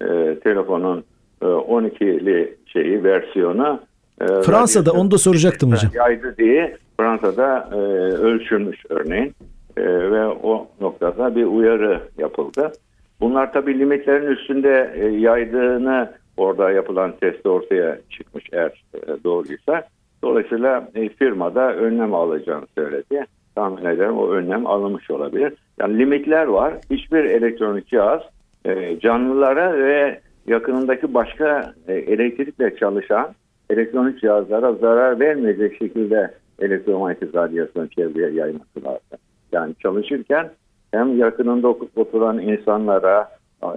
e, 0.02 0.38
telefonun 0.44 1.04
e, 1.42 1.44
12'li 1.44 2.56
şeyi 2.66 3.04
versiyonu 3.04 3.80
e, 4.20 4.26
Fransa'da 4.26 4.92
onu 4.92 5.10
da 5.10 5.18
soracaktım 5.18 5.72
hocam. 5.72 5.90
Yaydı 5.94 6.36
diye 6.38 6.76
Fransa'da 6.96 7.68
e, 7.72 7.76
ölçülmüş 8.14 8.78
örneğin. 8.88 9.34
E, 9.76 9.82
ve 10.10 10.26
o 10.26 10.68
noktada 10.80 11.36
bir 11.36 11.44
uyarı 11.44 12.00
yapıldı. 12.18 12.72
Bunlar 13.20 13.52
tabii 13.52 13.78
limitlerin 13.78 14.26
üstünde 14.26 14.92
e, 14.94 15.04
yaydığını 15.06 16.12
orada 16.36 16.70
yapılan 16.70 17.12
test 17.20 17.46
ortaya 17.46 17.98
çıkmış 18.10 18.44
eğer 18.52 18.84
e, 18.94 19.24
doğruysa. 19.24 19.82
Dolayısıyla 20.22 20.88
e, 20.94 21.08
firmada 21.08 21.74
önlem 21.74 22.14
alacağını 22.14 22.66
söyledi. 22.78 23.26
Tahmin 23.54 23.84
ederim 23.84 24.18
o 24.18 24.28
önlem 24.28 24.66
alınmış 24.66 25.10
olabilir. 25.10 25.52
Yani 25.78 25.98
limitler 25.98 26.46
var. 26.46 26.74
Hiçbir 26.90 27.24
elektronik 27.24 27.88
cihaz 27.88 28.22
e, 28.64 29.00
canlılara 29.00 29.78
ve 29.78 30.20
yakınındaki 30.46 31.14
başka 31.14 31.74
e, 31.88 31.94
elektrikle 31.94 32.76
çalışan 32.76 33.34
elektronik 33.70 34.20
cihazlara 34.20 34.72
zarar 34.72 35.20
vermeyecek 35.20 35.78
şekilde 35.78 36.34
elektromanyetik 36.58 37.34
radyasyon 37.34 37.86
çevreye 37.86 38.30
yayması 38.30 38.84
lazım. 38.84 39.18
Yani 39.54 39.74
çalışırken 39.82 40.50
hem 40.90 41.18
yakınında 41.18 41.68
oturan 41.96 42.38
insanlara, 42.38 43.28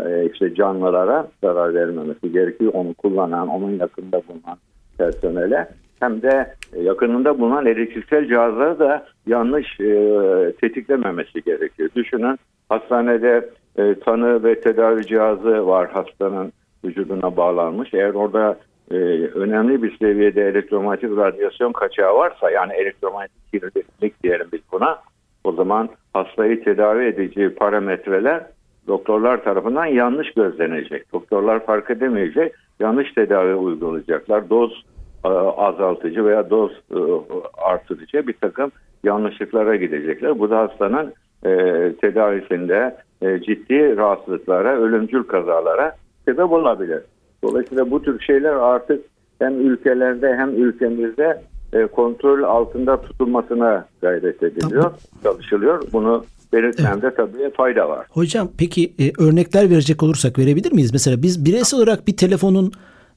e, 0.06 0.30
işte 0.34 0.56
canlılara 0.56 1.28
zarar 1.44 1.74
vermemesi 1.74 2.32
gerekiyor. 2.32 2.72
Onu 2.74 2.94
kullanan, 2.94 3.48
onun 3.48 3.72
yakında 3.80 4.22
bulunan 4.28 4.58
personele 4.98 5.68
hem 6.00 6.22
de 6.22 6.54
yakınında 6.82 7.40
bulunan 7.40 7.66
elektriksel 7.66 8.28
cihazları 8.28 8.80
da 8.80 9.06
yanlış 9.28 9.80
e, 9.80 10.54
tetiklememesi 10.62 11.44
gerekiyor. 11.44 11.90
Düşünün 11.96 12.40
hastanede 12.70 13.50
e, 13.78 13.96
tanı 14.00 14.44
ve 14.44 14.62
tedavi 14.62 15.08
cihazı 15.08 15.68
var 15.68 15.90
hastanın 15.92 16.52
vücuduna 16.86 17.38
bağlanmış. 17.38 17.94
Eğer 17.94 18.14
orada 18.14 18.58
e, 18.92 18.96
önemli 19.28 19.84
bir 19.84 19.98
seviyede 19.98 20.48
elektromanyetik 20.48 21.18
radyasyon 21.18 21.72
kaçağı 21.72 22.16
varsa 22.16 22.52
yani 22.52 22.74
elektromanyetik 22.74 23.52
kirlilik 23.52 24.24
diyelim 24.24 24.48
biz 24.54 24.62
buna 24.72 25.00
o 25.48 25.52
zaman 25.52 25.90
hastayı 26.14 26.64
tedavi 26.64 27.06
edici 27.06 27.56
parametreler 27.56 28.44
doktorlar 28.88 29.44
tarafından 29.44 29.86
yanlış 29.86 30.34
gözlenecek. 30.34 31.14
Doktorlar 31.14 31.66
fark 31.66 31.90
edemeyecek, 31.90 32.54
yanlış 32.80 33.14
tedavi 33.14 33.56
uygulayacaklar. 33.56 34.50
Doz 34.50 34.86
e, 35.26 35.28
azaltıcı 35.28 36.26
veya 36.26 36.50
doz 36.50 36.72
e, 36.72 37.00
artırıcı 37.58 38.28
bir 38.28 38.34
takım 38.34 38.72
yanlışlıklara 39.04 39.76
gidecekler. 39.76 40.40
Bu 40.40 40.50
da 40.50 40.60
hastanın 40.60 41.14
e, 41.46 41.52
tedavisinde 42.02 42.96
ciddi 43.22 43.98
rahatsızlıklara, 43.98 44.78
ölümcül 44.78 45.24
kazalara 45.24 45.96
sebep 46.26 46.52
olabilir. 46.52 47.02
Dolayısıyla 47.44 47.92
bu 47.92 48.02
tür 48.02 48.20
şeyler 48.20 48.54
artık 48.54 49.06
hem 49.40 49.60
ülkelerde 49.60 50.36
hem 50.36 50.50
ülkemizde 50.50 51.42
e, 51.74 51.86
kontrol 51.86 52.44
altında 52.44 53.02
tutulmasına 53.02 53.88
gayret 54.02 54.44
ediliyor, 54.44 54.92
çalışılıyor. 55.24 55.84
Bunu 55.94 56.26
belirtmemde 56.54 57.08
evet. 57.08 57.18
tabii 57.18 57.52
fayda 57.58 57.90
var. 57.90 58.06
Hocam 58.10 58.50
peki 58.60 58.94
e, 59.00 59.24
örnekler 59.24 59.70
verecek 59.70 60.04
olursak 60.04 60.40
verebilir 60.40 60.72
miyiz? 60.72 60.94
Mesela 60.94 61.22
biz 61.22 61.46
bireysel 61.46 61.80
olarak 61.80 62.08
bir 62.08 62.18
telefonun 62.18 62.72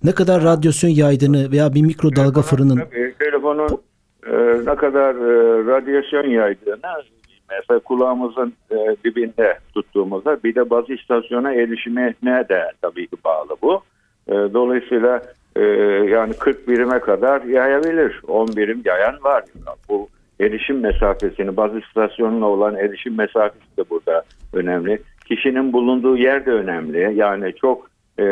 ne 0.04 0.12
kadar 0.12 0.42
radyasyon 0.44 0.90
yaydığını 0.90 1.52
veya 1.52 1.74
bir 1.74 1.82
mikrodalga 1.82 2.42
fırının... 2.42 2.76
Tabii, 2.76 3.14
telefonun 3.18 3.78
e, 4.26 4.32
ne 4.66 4.76
kadar 4.76 5.14
e, 5.14 5.66
radyasyon 5.66 6.26
yaydığını 6.26 7.02
mesela 7.50 7.80
kulağımızın 7.80 8.52
e, 8.70 8.76
dibinde 9.04 9.58
tuttuğumuzda 9.74 10.42
bir 10.44 10.54
de 10.54 10.70
bazı 10.70 10.92
istasyona 10.92 11.52
erişimine 11.52 12.48
de 12.48 12.62
tabii 12.82 13.06
ki 13.06 13.16
bağlı 13.24 13.56
bu. 13.62 13.82
E, 14.28 14.32
dolayısıyla 14.32 15.22
e, 15.60 15.64
yani 16.10 16.32
40 16.32 16.68
birime 16.68 16.98
kadar 16.98 17.42
yayabilir. 17.42 18.22
10 18.28 18.48
birim 18.48 18.82
yayan 18.84 19.24
var. 19.24 19.44
Bu 19.88 20.08
erişim 20.40 20.80
mesafesini 20.80 21.56
bazı 21.56 21.78
istasyonla 21.78 22.46
olan 22.46 22.76
erişim 22.76 23.16
mesafesi 23.16 23.76
de 23.78 23.82
burada 23.90 24.22
önemli. 24.52 25.02
Kişinin 25.26 25.72
bulunduğu 25.72 26.16
yer 26.16 26.46
de 26.46 26.50
önemli. 26.50 27.12
Yani 27.14 27.54
çok 27.54 27.90
e, 28.18 28.26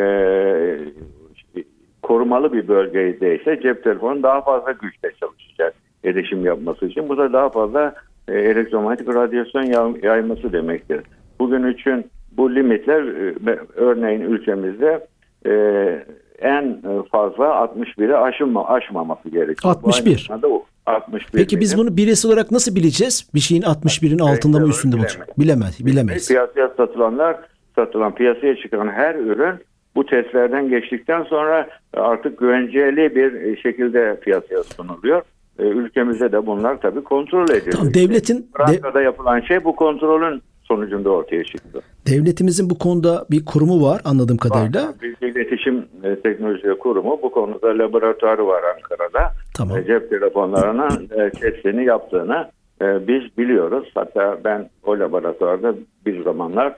korumalı 2.03 2.53
bir 2.53 2.69
bölgedeyse 2.69 3.61
cep 3.63 3.85
telefonu 3.85 4.23
daha 4.23 4.41
fazla 4.41 4.73
güçle 4.73 5.13
çalışacak 5.21 5.75
erişim 6.05 6.45
yapması 6.45 6.87
için. 6.87 7.09
Bu 7.09 7.17
da 7.17 7.33
daha 7.33 7.51
fazla 7.51 7.95
e, 8.29 8.39
elektromanyetik 8.39 9.09
radyasyon 9.09 9.99
yayması 10.03 10.53
demektir. 10.53 11.01
Bugün 11.41 11.67
için 11.67 12.11
bu 12.33 12.55
limitler 12.55 13.03
e, 13.03 13.59
örneğin 13.77 14.21
ülkemizde 14.21 15.07
e, 15.47 15.53
en 16.41 16.83
fazla 17.13 17.45
61'i 17.45 18.15
aşınma, 18.15 18.69
aşmaması 18.69 19.29
gerekiyor. 19.29 19.75
61. 19.75 20.29
61 20.87 21.27
Peki 21.33 21.61
biz 21.61 21.79
bunu 21.79 21.97
bireysel 21.97 22.31
olarak 22.31 22.51
nasıl 22.51 22.77
bileceğiz? 22.77 23.31
Bir 23.35 23.41
şeyin 23.41 23.63
61'in 23.63 24.19
altında 24.19 24.59
mı 24.59 24.69
üstünde 24.69 24.97
mi? 24.97 25.03
Bilemez. 25.39 25.87
Bilemeyiz. 25.87 26.29
Piyasaya 26.29 26.69
satılanlar, 26.77 27.37
satılan 27.75 28.15
piyasaya 28.15 28.57
çıkan 28.57 28.89
her 28.89 29.15
ürün 29.15 29.55
bu 29.97 30.07
testlerden 30.07 30.69
geçtikten 30.69 31.23
sonra 31.23 31.69
artık 31.93 32.39
güvenceli 32.39 33.15
bir 33.17 33.57
şekilde 33.57 34.21
piyasaya 34.21 34.63
sunuluyor. 34.63 35.23
E, 35.59 35.63
ülkemizde 35.63 36.33
de 36.33 36.47
bunlar 36.47 36.81
tabii 36.81 37.05
kontrol 37.05 37.45
ediliyor. 37.45 37.73
Tamam, 37.73 37.95
devletin 37.95 38.51
Fransa'da 38.57 38.99
de, 38.99 39.05
yapılan 39.05 39.41
şey 39.41 39.65
bu 39.65 39.77
kontrolün 39.77 40.43
sonucunda 40.69 41.11
ortaya 41.11 41.45
çıktı. 41.45 41.81
Devletimizin 42.07 42.71
bu 42.71 42.79
konuda 42.79 43.27
bir 43.31 43.45
kurumu 43.45 43.87
var 43.87 44.01
anladığım 44.05 44.37
kadarıyla. 44.37 44.95
Bilgi 45.03 45.27
İletişim 45.27 45.87
e, 46.03 46.21
Teknoloji 46.21 46.79
Kurumu 46.79 47.19
bu 47.23 47.31
konuda 47.31 47.79
laboratuvarı 47.79 48.47
var 48.47 48.63
Ankara'da. 48.77 49.33
Tamam. 49.57 49.79
E, 49.79 49.87
cep 49.87 50.11
telefonlarının 50.11 51.09
testini 51.41 51.85
yaptığını 51.85 52.51
biz 52.81 53.39
biliyoruz. 53.39 53.89
Hatta 53.95 54.39
ben 54.45 54.71
o 54.87 54.99
laboratuvarda 54.99 55.75
bir 56.07 56.25
zamanlar 56.25 56.77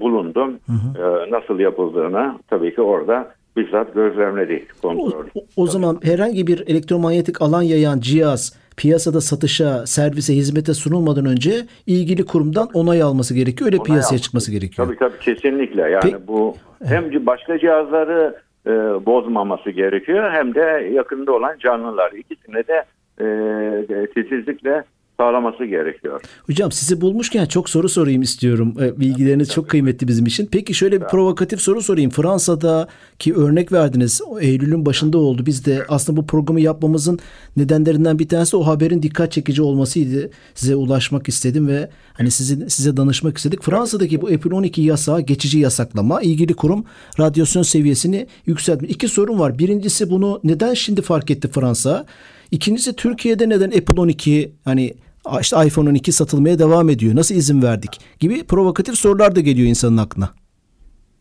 bulundum. 0.00 0.58
Hı 0.66 0.72
hı. 0.72 1.30
Nasıl 1.30 1.58
yapıldığını 1.58 2.34
tabii 2.50 2.74
ki 2.74 2.80
orada 2.82 3.34
bizzat 3.56 3.94
gözlemledik 3.94 4.82
kontrol. 4.82 5.24
O, 5.34 5.40
o 5.56 5.66
zaman 5.66 5.98
herhangi 6.02 6.46
bir 6.46 6.64
elektromanyetik 6.66 7.42
alan 7.42 7.62
yayan 7.62 8.00
cihaz 8.00 8.60
piyasada 8.80 9.20
satışa, 9.20 9.86
servise, 9.86 10.34
hizmete 10.34 10.74
sunulmadan 10.74 11.26
önce 11.26 11.50
ilgili 11.86 12.26
kurumdan 12.26 12.68
onay 12.74 13.02
alması 13.02 13.34
gerekiyor. 13.34 13.66
Öyle 13.66 13.76
onay 13.76 13.86
piyasaya 13.86 14.08
alması. 14.08 14.24
çıkması 14.24 14.52
gerekiyor. 14.52 14.86
Tabii 14.88 14.98
tabii 14.98 15.18
kesinlikle. 15.20 15.82
Yani 15.82 16.10
Pe- 16.10 16.26
bu 16.26 16.56
hem 16.84 17.26
başka 17.26 17.58
cihazları 17.58 18.36
e, 18.66 18.70
bozmaması 19.06 19.70
gerekiyor 19.70 20.30
hem 20.32 20.54
de 20.54 20.90
yakında 20.94 21.32
olan 21.32 21.56
canlılar. 21.58 22.12
ikisine 22.12 22.62
de 22.66 22.84
e, 23.20 24.06
titizlikle 24.06 24.84
sağlaması 25.20 25.64
gerekiyor. 25.64 26.20
Hocam 26.46 26.72
sizi 26.72 27.00
bulmuşken 27.00 27.46
çok 27.46 27.70
soru 27.70 27.88
sorayım 27.88 28.22
istiyorum. 28.22 28.74
E, 28.80 29.00
bilgileriniz 29.00 29.48
tabii, 29.48 29.54
çok 29.54 29.64
tabii. 29.64 29.70
kıymetli 29.70 30.08
bizim 30.08 30.26
için. 30.26 30.48
Peki 30.52 30.74
şöyle 30.74 31.00
bir 31.00 31.06
provokatif 31.06 31.60
soru 31.60 31.82
sorayım. 31.82 32.10
Fransa'da 32.10 32.88
ki 33.18 33.34
örnek 33.34 33.72
verdiniz. 33.72 34.20
Eylül'ün 34.40 34.86
başında 34.86 35.18
oldu. 35.18 35.46
Biz 35.46 35.66
de 35.66 35.84
aslında 35.88 36.16
bu 36.16 36.26
programı 36.26 36.60
yapmamızın 36.60 37.18
nedenlerinden 37.56 38.18
bir 38.18 38.28
tanesi 38.28 38.56
o 38.56 38.66
haberin 38.66 39.02
dikkat 39.02 39.32
çekici 39.32 39.62
olmasıydı. 39.62 40.30
Size 40.54 40.76
ulaşmak 40.76 41.28
istedim 41.28 41.68
ve 41.68 41.90
hani 42.12 42.30
size 42.30 42.68
size 42.68 42.96
danışmak 42.96 43.38
istedik. 43.38 43.62
Fransa'daki 43.62 44.22
bu 44.22 44.26
Apple 44.26 44.54
12 44.54 44.82
yasağı 44.82 45.20
geçici 45.20 45.58
yasaklama 45.58 46.22
ilgili 46.22 46.54
kurum 46.54 46.84
radyasyon 47.18 47.62
seviyesini 47.62 48.26
yükseltmiş. 48.46 48.90
İki 48.90 49.08
sorun 49.08 49.38
var. 49.38 49.58
Birincisi 49.58 50.10
bunu 50.10 50.40
neden 50.44 50.74
şimdi 50.74 51.02
fark 51.02 51.30
etti 51.30 51.48
Fransa? 51.48 52.06
İkincisi 52.50 52.96
Türkiye'de 52.96 53.48
neden 53.48 53.70
Apple 53.70 54.00
12 54.00 54.52
hani 54.64 54.94
işte 55.40 55.56
iPhone 55.66 55.88
12 55.88 56.12
satılmaya 56.12 56.58
devam 56.58 56.88
ediyor. 56.88 57.16
Nasıl 57.16 57.34
izin 57.34 57.62
verdik? 57.62 57.90
Gibi 58.20 58.44
provokatif 58.44 58.94
sorular 58.94 59.36
da 59.36 59.40
geliyor 59.40 59.68
insanın 59.68 59.96
aklına. 59.96 60.30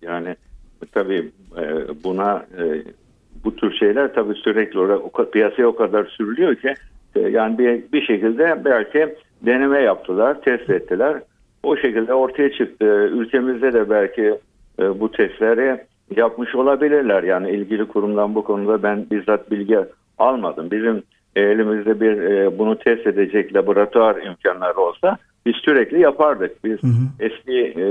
Yani 0.02 0.36
tabii 0.92 1.32
e, 1.58 1.64
buna 2.04 2.46
e, 2.58 2.84
bu 3.44 3.56
tür 3.56 3.74
şeyler 3.74 4.14
tabii 4.14 4.36
sürekli 4.36 4.80
olarak 4.80 5.34
piyasaya 5.34 5.68
o 5.68 5.76
kadar 5.76 6.06
sürülüyor 6.06 6.56
ki 6.56 6.74
e, 7.16 7.20
yani 7.20 7.58
bir, 7.58 7.84
bir 7.94 8.02
şekilde 8.02 8.62
belki 8.66 9.16
deneme 9.42 9.82
yaptılar, 9.82 10.42
test 10.42 10.70
ettiler. 10.70 11.22
O 11.64 11.78
şekilde 11.78 12.14
ortaya 12.14 12.52
çıktı. 12.52 12.86
Ülkemizde 13.14 13.74
de 13.74 13.90
belki 13.90 14.36
bu 15.00 15.12
testleri 15.12 15.84
yapmış 16.16 16.56
olabilirler. 16.56 17.24
Yani 17.24 17.52
ilgili 17.52 17.88
kurumdan 17.88 18.36
bu 18.36 18.44
konuda 18.44 18.84
ben 18.84 19.06
bizzat 19.12 19.52
bilgi 19.52 19.80
almadım. 20.18 20.72
Bizim 20.72 21.04
elimizde 21.36 22.02
bir 22.02 22.22
e, 22.22 22.58
bunu 22.60 22.80
test 22.80 23.08
edecek 23.08 23.56
laboratuvar 23.56 24.22
imkanları 24.22 24.80
olsa 24.80 25.18
biz 25.46 25.56
sürekli 25.56 26.02
yapardık. 26.02 26.64
Biz 26.64 26.84
hı 26.84 26.88
hı. 26.88 27.06
eski 27.20 27.74
e, 27.78 27.84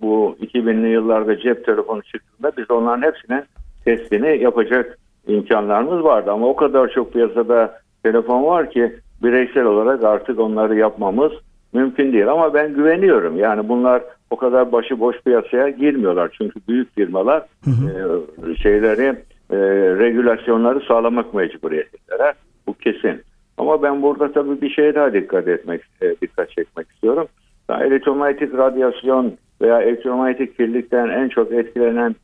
bu 0.00 0.36
2000'li 0.40 0.88
yıllarda 0.88 1.38
cep 1.38 1.66
telefonu 1.66 2.02
çıktığında 2.02 2.52
biz 2.58 2.70
onların 2.70 3.02
hepsinin 3.02 3.42
testini 3.84 4.42
yapacak 4.42 4.98
imkanlarımız 5.26 6.04
vardı. 6.04 6.30
Ama 6.30 6.46
o 6.46 6.56
kadar 6.56 6.88
çok 6.88 7.12
piyasada 7.12 7.78
telefon 8.02 8.44
var 8.44 8.70
ki 8.70 8.96
bireysel 9.22 9.64
olarak 9.64 10.04
artık 10.04 10.40
onları 10.40 10.76
yapmamız 10.76 11.32
mümkün 11.72 12.12
değil. 12.12 12.28
Ama 12.28 12.54
ben 12.54 12.74
güveniyorum. 12.74 13.38
Yani 13.38 13.68
bunlar 13.68 14.02
o 14.30 14.36
kadar 14.36 14.72
başıboş 14.72 15.16
piyasaya 15.20 15.68
girmiyorlar. 15.68 16.30
Çünkü 16.38 16.60
büyük 16.68 16.94
firmalar 16.94 17.42
hı 17.64 17.70
hı. 17.70 18.24
E, 18.50 18.54
şeyleri 18.54 19.16
e, 19.50 19.56
regülasyonları 19.98 20.80
sağlamak 20.80 21.34
mecburiyetindeler. 21.34 22.34
Bu 22.68 22.74
kesin. 22.74 23.22
Ama 23.58 23.82
ben 23.82 24.02
burada 24.02 24.32
tabii 24.32 24.60
bir 24.60 24.70
şeye 24.70 24.94
daha 24.94 25.12
dikkat 25.12 25.48
etmek, 25.48 25.80
e, 26.02 26.16
dikkat 26.22 26.50
çekmek 26.50 26.90
istiyorum. 26.90 27.26
elektromanyetik 27.70 28.54
radyasyon 28.54 29.32
veya 29.62 29.82
elektromanyetik 29.82 30.56
kirlilikten 30.56 31.08
en 31.08 31.28
çok 31.28 31.52
etkilenen 31.52 32.14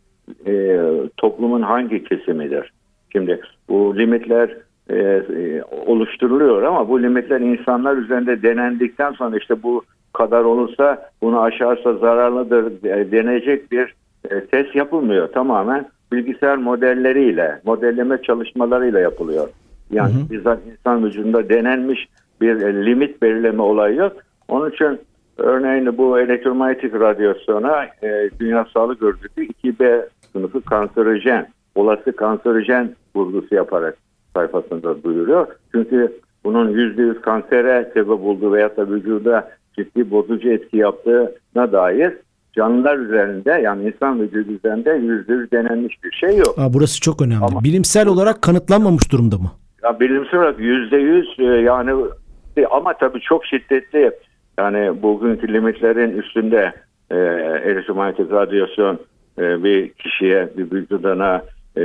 e, 0.47 0.81
toplumun 1.17 1.63
hangi 1.63 2.05
kesimidir? 2.05 2.73
Şimdi 3.13 3.41
bu 3.69 3.99
limitler 3.99 4.57
e, 4.91 4.97
e, 4.97 5.63
oluşturuluyor 5.87 6.63
ama 6.63 6.89
bu 6.89 7.03
limitler 7.03 7.41
insanlar 7.41 7.97
üzerinde 7.97 8.43
denendikten 8.43 9.13
sonra 9.13 9.37
işte 9.37 9.63
bu 9.63 9.83
kadar 10.13 10.45
olursa 10.45 11.11
bunu 11.23 11.43
aşarsa 11.43 11.95
zararlıdır 11.95 12.83
denecek 13.13 13.73
bir 13.73 13.95
e, 14.31 14.47
test 14.47 14.75
yapılmıyor. 14.75 15.29
Tamamen 15.29 15.87
bilgisayar 16.13 16.57
modelleriyle, 16.57 17.61
modelleme 17.65 18.23
çalışmalarıyla 18.23 19.01
yapılıyor. 19.01 19.49
Yani 19.93 20.15
hı 20.15 20.19
hı. 20.19 20.31
bizzat 20.31 20.59
insan 20.73 21.05
vücudunda 21.05 21.49
denenmiş 21.49 22.09
bir 22.41 22.57
e, 22.57 22.87
limit 22.87 23.23
belirleme 23.23 23.63
olayı 23.63 23.97
yok. 23.97 24.13
Onun 24.49 24.71
için 24.71 25.01
örneğin 25.39 25.99
bu 25.99 26.21
elektromanyetik 26.21 26.95
radyasyona 26.95 27.85
e, 28.03 28.31
Dünya 28.41 28.67
Sağlık 28.75 29.03
Örgütü 29.03 29.47
2B 29.47 30.09
sınıfı 30.33 30.61
kanserojen, 30.61 31.49
olası 31.75 32.17
kanserojen 32.17 32.91
vurgusu 33.17 33.55
yaparak 33.55 33.97
sayfasında 34.35 35.03
duyuruyor. 35.03 35.47
Çünkü 35.73 36.13
bunun 36.45 36.73
%100 36.73 37.21
kansere 37.21 37.91
sebep 37.95 38.25
olduğu 38.25 38.53
veya 38.53 38.77
da 38.77 38.91
vücuda 38.91 39.51
ciddi 39.77 40.11
bozucu 40.11 40.49
etki 40.49 40.77
yaptığına 40.77 41.73
dair 41.73 42.13
canlılar 42.53 42.99
üzerinde 42.99 43.51
yani 43.51 43.89
insan 43.89 44.21
vücudu 44.21 44.53
üzerinde 44.53 44.91
yüzde 44.91 45.33
yüz 45.33 45.53
denenmiş 45.53 46.05
bir 46.05 46.13
şey 46.13 46.37
yok. 46.37 46.59
Aa, 46.59 46.73
burası 46.75 47.01
çok 47.01 47.23
önemli. 47.23 47.45
Ama, 47.45 47.65
Bilimsel 47.65 48.07
olarak 48.07 48.43
kanıtlanmamış 48.43 49.13
durumda 49.13 49.39
mı? 49.39 49.51
Ya 49.83 50.01
bilimsel 50.01 50.41
olarak 50.41 50.61
yüzde 50.61 50.97
yüz 50.97 51.37
e, 51.39 51.45
yani 51.45 52.05
ama 52.71 52.93
tabii 52.93 53.21
çok 53.21 53.47
şiddetli. 53.47 54.11
Yani 54.59 55.03
bugünkü 55.03 55.53
limitlerin 55.53 56.19
üstünde 56.19 56.73
e, 57.11 57.17
elektromanyetik 57.65 58.33
radyasyon 58.33 58.99
e, 59.39 59.65
bir 59.65 59.89
kişiye 59.89 60.49
bir 60.57 60.73
vücuduna 60.73 61.43
e, 61.77 61.83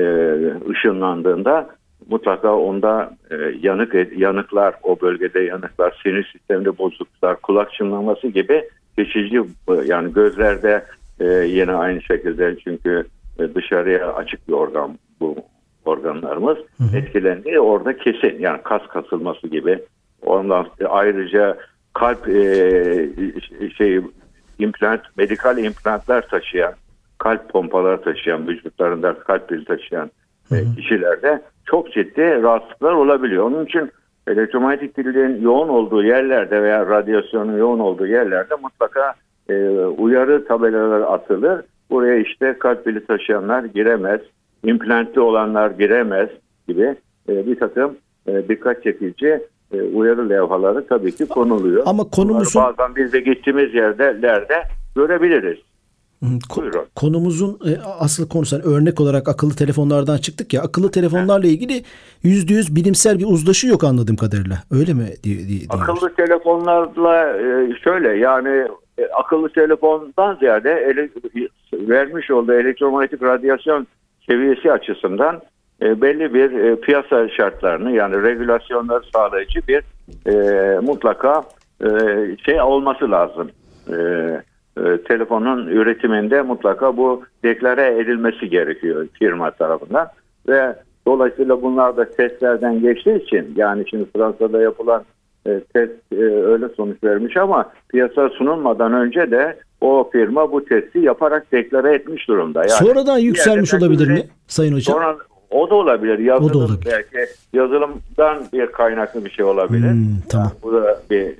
ışınlandığında 0.69 1.69
mutlaka 2.09 2.55
onda 2.55 3.11
e, 3.31 3.35
yanık 3.61 4.17
yanıklar 4.17 4.75
o 4.83 5.01
bölgede 5.01 5.39
yanıklar 5.39 5.99
sinir 6.03 6.29
sisteminde 6.33 6.77
bozukluklar 6.77 7.41
kulak 7.41 7.73
çınlaması 7.73 8.27
gibi 8.27 8.63
geçici 8.97 9.41
yani 9.85 10.13
gözlerde 10.13 10.85
e, 11.19 11.25
yine 11.25 11.71
aynı 11.71 12.01
şekilde 12.01 12.55
çünkü 12.63 13.05
e, 13.39 13.55
dışarıya 13.55 14.13
açık 14.13 14.47
bir 14.47 14.53
organ 14.53 14.99
bu 15.19 15.35
organlarımız 15.87 16.57
hı 16.57 16.83
hı. 16.83 16.97
etkilendi 16.97 17.59
orada 17.59 17.97
kesin 17.97 18.39
yani 18.39 18.61
kas 18.63 18.87
kasılması 18.87 19.47
gibi 19.47 19.79
ondan 20.25 20.67
ayrıca 20.89 21.57
kalp 21.93 22.27
e, 22.27 23.09
şey 23.77 24.01
implant 24.59 25.01
medikal 25.17 25.57
implantlar 25.57 26.27
taşıyan 26.27 26.73
kalp 27.17 27.49
pompaları 27.49 28.01
taşıyan 28.01 28.47
vücutlarında 28.47 29.19
kalp 29.19 29.49
pili 29.49 29.65
taşıyan 29.65 30.11
hı 30.49 30.55
hı. 30.55 30.75
kişilerde 30.75 31.41
çok 31.65 31.93
ciddi 31.93 32.21
rahatsızlıklar 32.21 32.93
olabiliyor. 32.93 33.43
Onun 33.43 33.65
için 33.65 33.91
elektromanyetik 34.27 34.95
kirliliğin 34.95 35.41
yoğun 35.41 35.69
olduğu 35.69 36.03
yerlerde 36.03 36.63
veya 36.63 36.85
radyasyonun 36.85 37.57
yoğun 37.57 37.79
olduğu 37.79 38.07
yerlerde 38.07 38.55
mutlaka 38.55 39.13
e, 39.49 39.69
uyarı 39.79 40.45
tabelaları 40.45 41.07
atılır. 41.07 41.61
Buraya 41.89 42.17
işte 42.17 42.55
kalp 42.59 42.85
pili 42.85 43.05
taşıyanlar 43.05 43.63
giremez, 43.63 44.21
implantli 44.63 45.21
olanlar 45.21 45.71
giremez 45.71 46.29
gibi 46.67 46.95
e, 47.29 47.47
bir 47.47 47.59
takım 47.59 47.97
e, 48.27 48.49
dikkat 48.49 48.83
çekici 48.83 49.39
e, 49.73 49.81
uyarı 49.81 50.29
levhaları 50.29 50.87
tabii 50.87 51.15
ki 51.15 51.25
konuluyor. 51.25 51.83
Ama 51.85 52.03
konumuzun... 52.03 52.61
Bunları 52.61 52.77
bazen 52.77 52.95
biz 52.95 53.13
de 53.13 53.19
gittiğimiz 53.19 53.73
yerlerde 53.73 54.63
görebiliriz. 54.95 55.57
Buyurun. 56.55 56.85
Konumuzun 56.95 57.59
e, 57.65 57.71
asıl 57.99 58.29
konusu 58.29 58.55
yani 58.55 58.65
örnek 58.65 59.01
olarak 59.01 59.29
akıllı 59.29 59.55
telefonlardan 59.55 60.17
çıktık 60.17 60.53
ya. 60.53 60.61
Akıllı 60.61 60.91
telefonlarla 60.91 61.47
ilgili 61.47 61.83
yüzde 62.23 62.53
yüz 62.53 62.75
bilimsel 62.75 63.19
bir 63.19 63.25
uzlaşı 63.25 63.67
yok 63.67 63.83
anladığım 63.83 64.15
kadarıyla. 64.15 64.55
Öyle 64.71 64.93
mi? 64.93 65.05
Diye, 65.23 65.47
diye, 65.47 65.59
akıllı 65.69 66.13
telefonlarla 66.13 67.37
e, 67.37 67.75
şöyle 67.83 68.09
yani 68.09 68.67
e, 68.97 69.05
akıllı 69.05 69.49
telefondan 69.49 70.35
ziyade 70.35 70.71
ele, 70.71 71.09
vermiş 71.73 72.31
olduğu 72.31 72.53
elektromanyetik 72.53 73.23
radyasyon 73.23 73.87
seviyesi 74.29 74.71
açısından 74.71 75.41
belli 75.81 76.33
bir 76.33 76.75
piyasa 76.75 77.29
şartlarını 77.29 77.91
yani 77.91 78.23
regülasyonları 78.23 79.03
sağlayıcı 79.13 79.59
bir 79.67 79.83
mutlaka 80.81 81.43
şey 82.45 82.61
olması 82.61 83.11
lazım. 83.11 83.49
E, 83.89 83.95
e, 84.85 85.03
telefonun 85.03 85.67
üretiminde 85.67 86.41
mutlaka 86.41 86.97
bu 86.97 87.23
deklare 87.43 87.99
edilmesi 88.01 88.49
gerekiyor 88.49 89.07
firma 89.13 89.51
tarafından 89.51 90.07
ve 90.49 90.75
dolayısıyla 91.07 91.61
bunlar 91.61 91.97
da 91.97 92.11
testlerden 92.11 92.81
geçtiği 92.81 93.23
için 93.23 93.53
yani 93.55 93.89
şimdi 93.89 94.05
Fransa'da 94.15 94.61
yapılan 94.61 95.03
e, 95.47 95.59
test 95.73 95.91
e, 96.11 96.23
öyle 96.25 96.69
sonuç 96.69 97.03
vermiş 97.03 97.37
ama 97.37 97.71
piyasa 97.89 98.29
sunulmadan 98.29 98.93
önce 98.93 99.31
de 99.31 99.57
o 99.81 100.09
firma 100.11 100.51
bu 100.51 100.65
testi 100.65 100.99
yaparak 100.99 101.51
deklare 101.51 101.95
etmiş 101.95 102.27
durumda. 102.27 102.59
Yani 102.59 102.71
Sonradan 102.71 103.17
yükselmiş 103.17 103.73
olabilir 103.73 104.07
mi 104.07 104.23
Sayın 104.47 104.75
Hocam? 104.75 104.95
Sonra 104.95 105.17
o 105.51 105.69
da 105.69 105.75
olabilir. 105.75 106.19
Yazılım 106.19 106.49
o 106.49 106.53
da 106.53 106.57
olabilir. 106.57 106.91
belki 106.91 107.31
yazılımdan 107.53 108.43
bir 108.53 108.67
kaynaklı 108.67 109.25
bir 109.25 109.29
şey 109.29 109.45
olabilir. 109.45 109.91
Hmm, 109.91 110.21
tamam. 110.29 110.47
Yani 110.47 110.61
bu 110.63 110.73
da 110.73 111.01
bir 111.09 111.35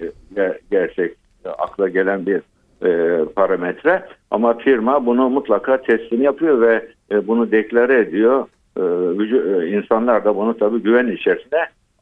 gerçek 0.72 1.16
akla 1.58 1.90
gelen 1.90 2.26
bir 2.26 2.42
e, 2.86 3.26
parametre 3.26 4.06
ama 4.32 4.58
firma 4.58 5.06
bunu 5.06 5.30
mutlaka 5.30 5.82
testini 5.82 6.24
yapıyor 6.24 6.62
ve 6.62 6.88
e, 7.12 7.28
bunu 7.28 7.52
deklare 7.52 8.00
ediyor. 8.00 8.46
E, 8.78 8.82
e, 8.82 9.78
insanlar 9.78 10.26
da 10.26 10.36
bunu 10.36 10.58
tabii 10.58 10.84
güven 10.84 11.08
içerisinde 11.08 11.58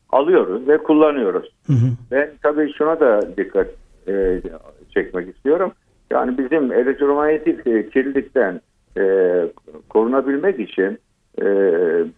alıyoruz 0.10 0.68
ve 0.68 0.78
kullanıyoruz. 0.78 1.50
Hı 1.68 1.74
hı. 1.74 1.88
Ben 2.12 2.32
tabii 2.44 2.74
şuna 2.78 3.00
da 3.00 3.38
dikkat 3.38 3.68
e, 4.08 4.42
çekmek 4.94 5.36
istiyorum. 5.36 5.72
Yani 6.12 6.38
bizim 6.38 6.72
elektromanyetik 6.72 7.68
e, 7.68 7.90
kirlilikten 7.90 8.62
e, 8.98 9.04
korunabilmek 9.90 10.60
için 10.60 11.00
e, 11.42 11.46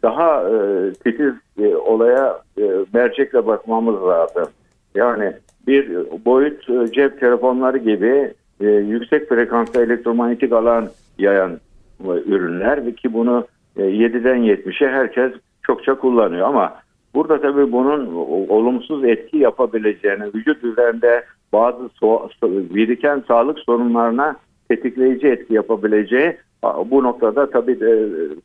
daha 0.04 0.50
e, 0.50 0.92
titiz 0.94 1.34
e, 1.60 1.76
olaya 1.76 2.42
e, 2.58 2.72
mercekle 2.94 3.48
bakmamız 3.48 3.96
lazım. 3.96 4.48
Yani 4.96 5.34
bir 5.68 5.92
boyut 6.26 6.70
e, 6.70 6.92
cep 6.92 7.20
telefonları 7.20 7.78
gibi 7.78 8.34
e, 8.62 8.66
yüksek 8.68 9.30
frekanslı 9.30 9.84
elektromanyetik 9.84 10.54
alan 10.54 10.90
yayan 11.18 11.60
e, 12.04 12.08
ürünler 12.08 12.96
ki 12.96 13.14
bunu 13.14 13.48
e, 13.78 13.82
7'den 13.82 14.38
70'e 14.38 14.90
herkes 14.90 15.32
çokça 15.64 15.96
kullanıyor 15.96 16.48
ama 16.48 16.76
burada 17.16 17.42
tabii 17.42 17.72
bunun 17.72 18.14
olumsuz 18.50 19.04
etki 19.04 19.38
yapabileceğini, 19.38 20.26
vücut 20.36 20.64
üzerinde 20.64 21.24
bazı 21.58 21.90
so 21.90 22.30
biriken 22.44 23.24
sağlık 23.28 23.60
sorunlarına 23.60 24.36
tetikleyici 24.70 25.28
etki 25.28 25.54
yapabileceği 25.54 26.38
bu 26.86 27.04
noktada 27.04 27.50
tabii 27.50 27.72
e, 27.72 27.92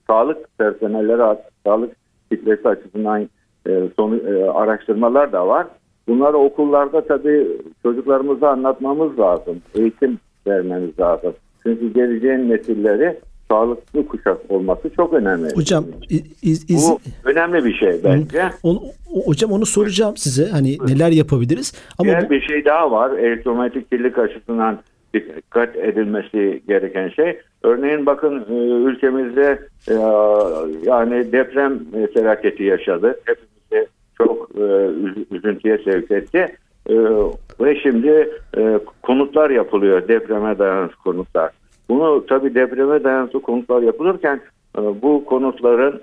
sağlık 0.06 0.58
personelleri, 0.58 1.38
sağlık 1.66 1.96
kitlesi 2.30 2.68
açısından 2.68 3.28
e, 3.68 3.88
sonu, 3.96 4.16
e, 4.16 4.44
araştırmalar 4.44 5.32
da 5.32 5.48
var. 5.48 5.66
Bunları 6.08 6.36
okullarda 6.36 7.00
tabii 7.00 7.46
çocuklarımıza 7.82 8.50
anlatmamız 8.50 9.18
lazım. 9.18 9.62
Eğitim 9.74 10.18
vermemiz 10.46 11.00
lazım. 11.00 11.32
Çünkü 11.62 11.92
geleceğin 11.92 12.50
nesilleri 12.50 13.20
sağlıklı 13.52 14.08
kuşak 14.08 14.38
olması 14.48 14.90
çok 14.96 15.12
önemli. 15.12 15.54
Hocam 15.54 15.84
iz, 16.42 16.70
iz, 16.70 16.90
bu 16.90 17.00
önemli 17.24 17.64
bir 17.64 17.74
şey 17.74 18.00
bence. 18.04 18.42
Onu, 18.62 18.80
hocam 19.26 19.52
onu 19.52 19.66
soracağım 19.66 20.16
size. 20.16 20.46
Hani 20.50 20.78
neler 20.86 21.10
yapabiliriz? 21.10 21.72
Ama 21.98 22.10
Diğer 22.10 22.26
bu... 22.26 22.30
bir 22.30 22.40
şey 22.40 22.64
daha 22.64 22.90
var. 22.90 23.18
Elektromanyetik 23.18 23.90
kirlilik 23.90 24.18
açısından 24.18 24.78
dikkat 25.14 25.76
edilmesi 25.76 26.62
gereken 26.68 27.08
şey. 27.08 27.40
Örneğin 27.62 28.06
bakın 28.06 28.46
e, 28.50 28.54
ülkemizde 28.90 29.58
e, 29.88 29.94
yani 30.90 31.32
deprem 31.32 31.80
felaketi 32.14 32.62
yaşadı. 32.62 33.20
Hepimizi 33.24 33.88
çok 34.18 34.48
e, 34.56 34.62
üzüntüye 35.30 35.78
sevk 35.78 36.10
etti. 36.10 36.56
Ve 37.60 37.80
şimdi 37.82 38.30
konutlar 39.02 39.50
yapılıyor. 39.50 40.08
Depreme 40.08 40.58
dayanıklı 40.58 40.96
konutlar. 40.96 41.50
Bunu 41.88 42.26
tabi 42.26 42.54
depreme 42.54 43.04
dayanıklı 43.04 43.42
konutlar 43.42 43.82
yapılırken 43.82 44.40
bu 44.76 45.24
konutların 45.24 46.00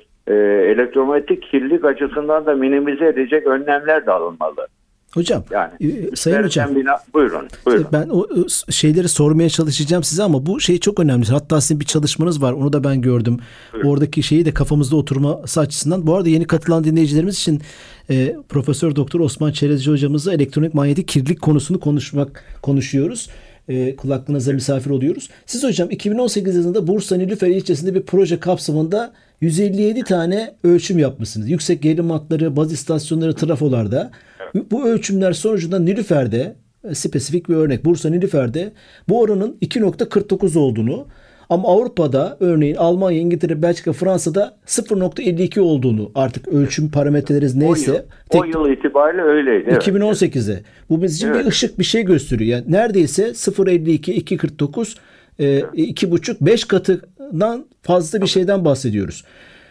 elektromanyetik 0.72 1.44
kirlilik 1.44 1.86
açısından 1.86 2.46
da 2.46 2.56
minimize 2.56 3.08
edecek 3.08 3.48
önlemler 3.48 4.06
de 4.06 4.12
alınmalı. 4.12 4.68
Hocam, 5.14 5.44
yani, 5.52 5.72
e, 5.82 6.16
Sayın 6.16 6.44
Hocam. 6.44 6.76
Bina, 6.76 6.98
buyurun, 7.14 7.48
buyurun. 7.66 7.88
Ben 7.94 8.10
o 8.10 8.28
şeyleri 8.70 9.08
sormaya 9.08 9.50
çalışacağım 9.50 10.04
size 10.04 10.24
ama 10.24 10.46
bu 10.46 10.60
şey 10.60 10.80
çok 10.80 11.00
önemli. 11.00 11.26
Hatta 11.26 11.62
sizin 11.62 11.80
bir 11.80 11.86
çalışmanız 11.86 12.42
var. 12.42 12.54
Onu 12.54 12.74
da 12.74 12.84
ben 12.84 13.02
gördüm. 13.02 13.38
Buyurun. 13.74 13.90
Oradaki 13.90 14.24
şeyi 14.24 14.46
de 14.46 14.54
kafamızda 14.54 14.96
oturması 14.96 15.60
açısından. 15.60 16.08
Bu 16.08 16.16
arada 16.16 16.30
yeni 16.30 16.48
katılan 16.48 16.84
dinleyicilerimiz 16.84 17.36
için 17.36 17.62
e, 18.10 18.36
Profesör 18.50 18.96
Doktor 18.96 19.20
Osman 19.20 19.52
Çerezci 19.52 19.92
hocamızla 19.92 20.34
elektronik 20.34 20.74
manyetik 20.74 21.08
kirlilik 21.08 21.42
konusunu 21.42 21.80
konuşmak 21.80 22.44
konuşuyoruz. 22.62 23.30
E, 23.70 23.96
kulaklığınıza 23.96 24.54
misafir 24.54 24.90
oluyoruz. 24.90 25.30
Siz 25.46 25.64
hocam 25.64 25.92
2018 25.92 26.56
yılında 26.56 26.88
Bursa 26.88 27.16
Nilüfer 27.16 27.48
ilçesinde 27.48 27.96
bir 27.96 28.02
proje 28.02 28.40
kapsamında 28.40 29.14
157 29.42 30.04
tane 30.04 30.56
ölçüm 30.64 31.00
yapmışsınız. 31.00 31.50
Yüksek 31.50 31.82
gerilim 31.82 32.10
hatları, 32.10 32.56
baz 32.56 32.74
istasyonları, 32.74 33.36
trafolarda. 33.36 34.12
Evet. 34.56 34.72
Bu 34.72 34.88
ölçümler 34.88 35.34
sonucunda 35.34 35.80
Nilüfer'de 35.80 36.56
e, 36.90 36.96
spesifik 36.96 37.50
bir 37.50 37.56
örnek 37.56 37.86
Bursa 37.86 38.10
Nilüfer'de 38.10 38.72
bu 39.10 39.20
oranın 39.20 39.58
2.49 39.62 40.58
olduğunu 40.58 41.08
ama 41.50 41.68
Avrupa'da 41.68 42.38
örneğin 42.40 42.76
Almanya, 42.76 43.20
İngiltere, 43.20 43.62
Belçika, 43.62 43.94
Fransa'da 43.94 44.58
0.52 44.66 45.60
olduğunu 45.60 46.12
artık 46.16 46.48
ölçüm 46.48 46.92
parametreleri 46.92 47.60
neyse. 47.60 47.92
O 47.92 47.96
yıl, 47.96 48.02
tek, 48.30 48.42
o 48.42 48.46
yıl 48.46 48.78
itibariyle 48.78 49.22
öyleydi. 49.22 49.70
2018'e. 49.70 50.64
Bu 50.90 51.02
bizim 51.02 51.16
için 51.16 51.28
evet. 51.28 51.46
bir 51.46 51.50
ışık 51.50 51.80
bir 51.80 51.84
şey 51.84 52.04
gösteriyor. 52.04 52.58
Yani 52.58 52.72
neredeyse 52.72 53.24
0.52, 53.24 54.38
2.49 54.38 54.98
e, 55.40 55.64
iki 55.74 56.12
buçuk 56.12 56.42
beş 56.42 56.66
katından 56.66 57.66
fazla 57.82 58.22
bir 58.22 58.28
şeyden 58.28 58.66
bahsediyoruz. 58.66 59.26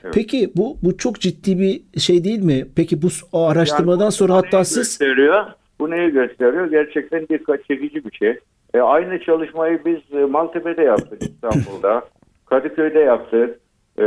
Evet. 0.05 0.15
Peki 0.15 0.51
bu 0.57 0.77
bu 0.83 0.97
çok 0.97 1.21
ciddi 1.21 1.59
bir 1.59 2.01
şey 2.01 2.25
değil 2.25 2.43
mi? 2.43 2.67
Peki 2.77 3.03
bu 3.03 3.09
araştırmadan 3.33 4.05
yani 4.05 4.13
sonra 4.13 4.35
hatta 4.35 4.65
siz 4.65 4.77
gösteriyor. 4.77 5.45
Bu 5.81 5.91
neyi 5.91 6.11
gösteriyor? 6.11 6.71
Gerçekten 6.71 7.29
dikkat 7.29 7.65
çekici 7.65 8.05
bir 8.05 8.13
şey. 8.13 8.39
E, 8.75 8.81
aynı 8.81 9.21
çalışmayı 9.21 9.81
biz 9.85 10.19
e, 10.19 10.25
Maltepe'de 10.25 10.83
yaptık 10.83 11.23
İstanbul'da. 11.23 12.03
Kadıköy'de 12.47 12.99
yaptık. 12.99 13.59
E, 13.99 14.05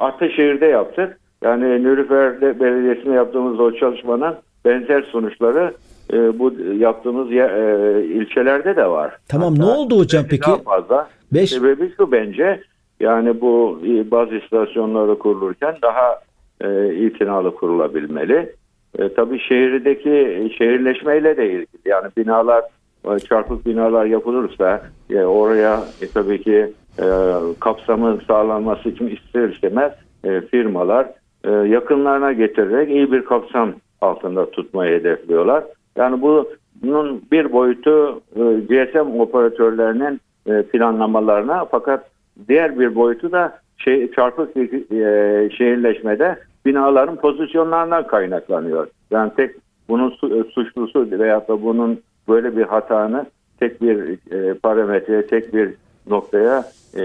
Ataşehir'de 0.00 0.66
yaptık. 0.66 1.20
Yani 1.42 1.82
Nürnberg 1.82 2.42
Belediyesi'ne 2.60 3.14
yaptığımız 3.14 3.60
o 3.60 3.74
çalışmanın 3.74 4.34
benzer 4.64 5.02
sonuçları 5.02 5.74
e, 6.12 6.38
bu 6.38 6.52
yaptığımız 6.78 7.30
ya, 7.32 7.46
e, 7.46 8.02
ilçelerde 8.04 8.76
de 8.76 8.86
var. 8.86 9.16
Tamam 9.28 9.54
Hatta 9.54 9.66
ne 9.66 9.72
oldu 9.72 9.98
hocam 9.98 10.24
peki? 10.30 10.50
Daha 10.50 10.56
fazla. 10.56 11.08
Beş... 11.32 11.50
Sebebi 11.50 11.92
şu 11.96 12.12
bence 12.12 12.60
yani 13.00 13.40
bu 13.40 13.80
bazı 14.10 14.34
istasyonları 14.34 15.18
kurulurken 15.18 15.76
daha 15.82 16.20
e, 16.60 16.94
itinalı 16.94 17.54
kurulabilmeli. 17.54 18.52
E, 18.98 19.14
tabii 19.14 19.40
şehirdeki 19.40 20.48
şehirleşmeyle 20.58 21.36
de 21.36 21.46
ilgili. 21.46 21.66
Yani 21.84 22.08
binalar 22.16 22.60
e, 22.60 22.66
çarpık 23.28 23.66
binalar 23.66 24.04
yapılırsa 24.04 24.82
e, 25.10 25.24
oraya 25.24 25.84
e, 26.02 26.08
tabii 26.14 26.42
ki 26.42 26.72
e, 26.98 27.06
kapsamı 27.60 28.18
sağlanması 28.26 28.88
için 28.88 29.06
ister 29.06 29.48
istemez 29.48 29.92
e, 30.24 30.40
firmalar 30.40 31.06
e, 31.44 31.50
yakınlarına 31.50 32.32
getirerek 32.32 32.90
iyi 32.90 33.12
bir 33.12 33.24
kapsam 33.24 33.72
altında 34.00 34.50
tutmayı 34.50 35.00
hedefliyorlar. 35.00 35.64
Yani 35.96 36.22
bu 36.22 36.48
bunun 36.82 37.22
bir 37.32 37.52
boyutu 37.52 38.22
e, 38.36 38.40
GSM 38.60 39.20
operatörlerinin 39.20 40.20
e, 40.46 40.62
planlamalarına 40.62 41.64
fakat 41.64 42.10
diğer 42.48 42.78
bir 42.78 42.94
boyutu 42.94 43.32
da 43.32 43.58
şey, 43.76 44.12
çarpık 44.12 44.56
e, 44.56 44.62
şehirleşmede 45.58 46.38
binaların 46.66 47.16
pozisyonlarından 47.16 48.06
kaynaklanıyor. 48.06 48.86
Yani 49.10 49.32
tek 49.36 49.50
bunun 49.88 50.10
su, 50.10 50.44
suçlusu 50.44 51.10
veya 51.10 51.48
da 51.48 51.62
bunun 51.62 52.00
böyle 52.30 52.56
bir 52.56 52.62
hatanı 52.62 53.26
tek 53.60 53.82
bir 53.82 54.18
e, 54.32 54.54
parametreye, 54.54 55.26
tek 55.26 55.54
bir 55.54 55.74
noktaya 56.06 56.64
e, 56.94 57.02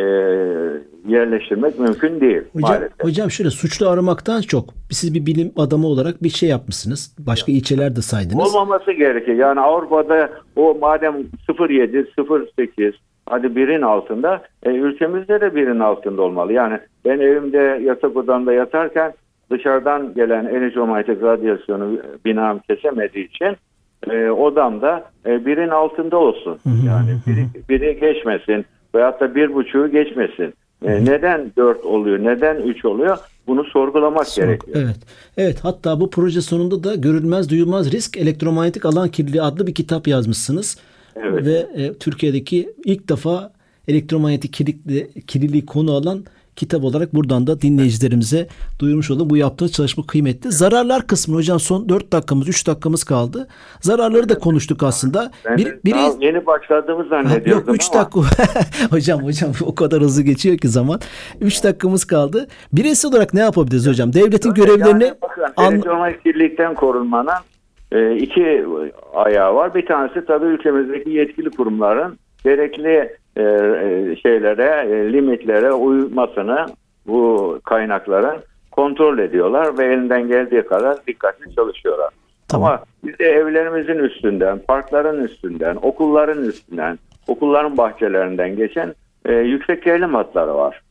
yerleştirmek 1.08 1.80
mümkün 1.80 2.22
değil. 2.22 2.42
Hocam, 2.54 2.72
maalesef. 2.72 3.04
hocam 3.04 3.32
şöyle 3.32 3.50
suçlu 3.50 3.90
aramaktan 3.90 4.42
çok 4.42 4.70
siz 4.92 5.14
bir 5.14 5.26
bilim 5.26 5.52
adamı 5.58 5.88
olarak 5.88 6.24
bir 6.24 6.30
şey 6.30 6.50
yapmışsınız. 6.50 7.16
Başka 7.20 7.52
evet. 7.52 7.62
ilçeler 7.62 7.96
de 7.96 8.02
saydınız. 8.02 8.56
Olmaması 8.56 8.92
gerekiyor. 8.92 9.38
Yani 9.38 9.60
Avrupa'da 9.60 10.30
o 10.56 10.78
madem 10.82 11.14
0.7, 11.14 12.06
0.8 12.18 12.94
hadi 13.26 13.56
birin 13.56 13.82
altında 13.82 14.44
e, 14.64 14.70
ülkemizde 14.70 15.42
de 15.42 15.56
birin 15.56 15.80
altında 15.80 16.22
olmalı. 16.22 16.54
Yani 16.54 16.80
ben 17.06 17.20
evimde 17.20 17.82
yatak 17.84 18.18
odamda 18.18 18.54
yatarken 18.54 19.14
dışarıdan 19.52 20.14
gelen 20.14 20.46
elektromanyetik 20.46 21.24
radyasyonu 21.24 21.98
binam 22.26 22.60
kesemediği 22.60 23.28
için 23.30 23.58
e, 24.12 24.32
odamda 24.32 25.04
e, 25.26 25.46
birin 25.46 25.70
altında 25.70 26.18
olsun. 26.18 26.60
Yani 26.88 27.10
biri, 27.28 27.46
biri 27.70 28.00
geçmesin 28.00 28.66
veyahut 28.96 29.20
da 29.22 29.36
bir 29.36 29.54
buçuğu 29.54 29.92
geçmesin. 29.92 30.54
E, 30.86 31.06
neden 31.06 31.52
dört 31.58 31.86
oluyor, 31.86 32.20
neden 32.20 32.56
üç 32.56 32.86
oluyor? 32.86 33.18
Bunu 33.48 33.64
sorgulamak 33.64 34.28
Sorg 34.28 34.46
gerekiyor. 34.46 34.78
Evet. 34.78 34.98
Evet. 35.38 35.60
Hatta 35.64 36.00
bu 36.00 36.10
proje 36.10 36.42
sonunda 36.42 36.84
da 36.84 36.96
görülmez 36.96 37.50
duyulmaz 37.50 37.92
risk 37.92 38.18
elektromanyetik 38.18 38.86
alan 38.86 39.10
kirliliği 39.10 39.42
adlı 39.42 39.68
bir 39.68 39.74
kitap 39.74 40.08
yazmışsınız. 40.08 40.78
Evet. 41.16 41.46
Ve 41.46 41.84
e, 41.84 41.94
Türkiye'deki 41.94 42.70
ilk 42.86 43.10
defa 43.10 43.52
elektromanyetik 43.88 44.54
kirlilikle, 44.54 45.22
kirliliği 45.22 45.66
konu 45.66 45.92
alan 45.92 46.24
kitap 46.56 46.84
olarak 46.84 47.16
buradan 47.16 47.48
da 47.48 47.62
dinleyicilerimize 47.62 48.48
duyurmuş 48.80 49.12
olalım. 49.12 49.30
Bu 49.30 49.38
yaptığı 49.38 49.72
çalışma 49.72 50.06
kıymetli. 50.08 50.52
Zararlar 50.52 51.08
kısmı 51.08 51.36
hocam 51.36 51.60
son 51.60 51.90
4 51.90 52.12
dakikamız 52.12 52.48
3 52.48 52.68
dakikamız 52.68 53.04
kaldı. 53.04 53.48
Zararları 53.82 54.30
da 54.30 54.40
konuştuk 54.40 54.84
aslında. 54.84 55.32
Ben 55.46 55.58
bir, 55.58 55.66
biri... 55.86 56.26
yeni 56.26 56.46
başladığımız 56.46 57.08
zannediyordum 57.08 57.68
Yok 57.68 57.76
3 57.76 57.94
dakika. 57.94 58.20
hocam 58.90 59.24
hocam 59.24 59.52
o 59.66 59.76
kadar 59.76 60.02
hızlı 60.02 60.24
geçiyor 60.24 60.58
ki 60.58 60.68
zaman. 60.68 61.00
3 61.42 61.64
dakikamız 61.64 62.06
kaldı. 62.06 62.48
Bireysel 62.74 63.12
olarak 63.12 63.34
ne 63.34 63.40
yapabiliriz 63.40 63.88
hocam? 63.88 64.14
Devletin 64.14 64.50
Öyle 64.50 64.62
görevlerini... 64.62 65.04
Yani 65.04 65.16
bakın 65.22 65.44
elektronik 65.58 66.24
kirlilikten 66.24 66.76
korunmanın 66.76 67.32
e, 67.92 68.16
iki 68.16 68.66
ayağı 69.14 69.56
var. 69.56 69.76
Bir 69.76 69.86
tanesi 69.86 70.26
tabii 70.26 70.46
ülkemizdeki 70.46 71.10
yetkili 71.10 71.50
kurumların 71.50 72.20
gerekli 72.44 73.18
e, 73.36 73.42
e, 73.42 74.16
şeylere, 74.16 74.90
e, 74.90 75.14
limitlere 75.14 75.72
uymasını 75.72 76.66
bu 77.08 77.60
kaynakların 77.66 78.38
kontrol 78.72 79.20
ediyorlar 79.20 79.78
ve 79.78 79.86
elinden 79.86 80.28
geldiği 80.28 80.62
kadar 80.62 80.98
dikkatli 81.08 81.56
çalışıyorlar. 81.56 82.10
Tamam. 82.48 82.68
Ama 82.68 82.84
biz 83.04 83.20
de 83.20 83.26
evlerimizin 83.26 84.00
üstünden, 84.04 84.60
parkların 84.68 85.24
üstünden, 85.24 85.78
okulların 85.82 86.44
üstünden, 86.44 87.00
okulların 87.28 87.78
bahçelerinden 87.78 88.56
geçen 88.56 88.96
e, 89.26 89.34
yüksek 89.34 89.84
gerilim 89.84 90.14
hatları 90.14 90.56
var. 90.56 90.82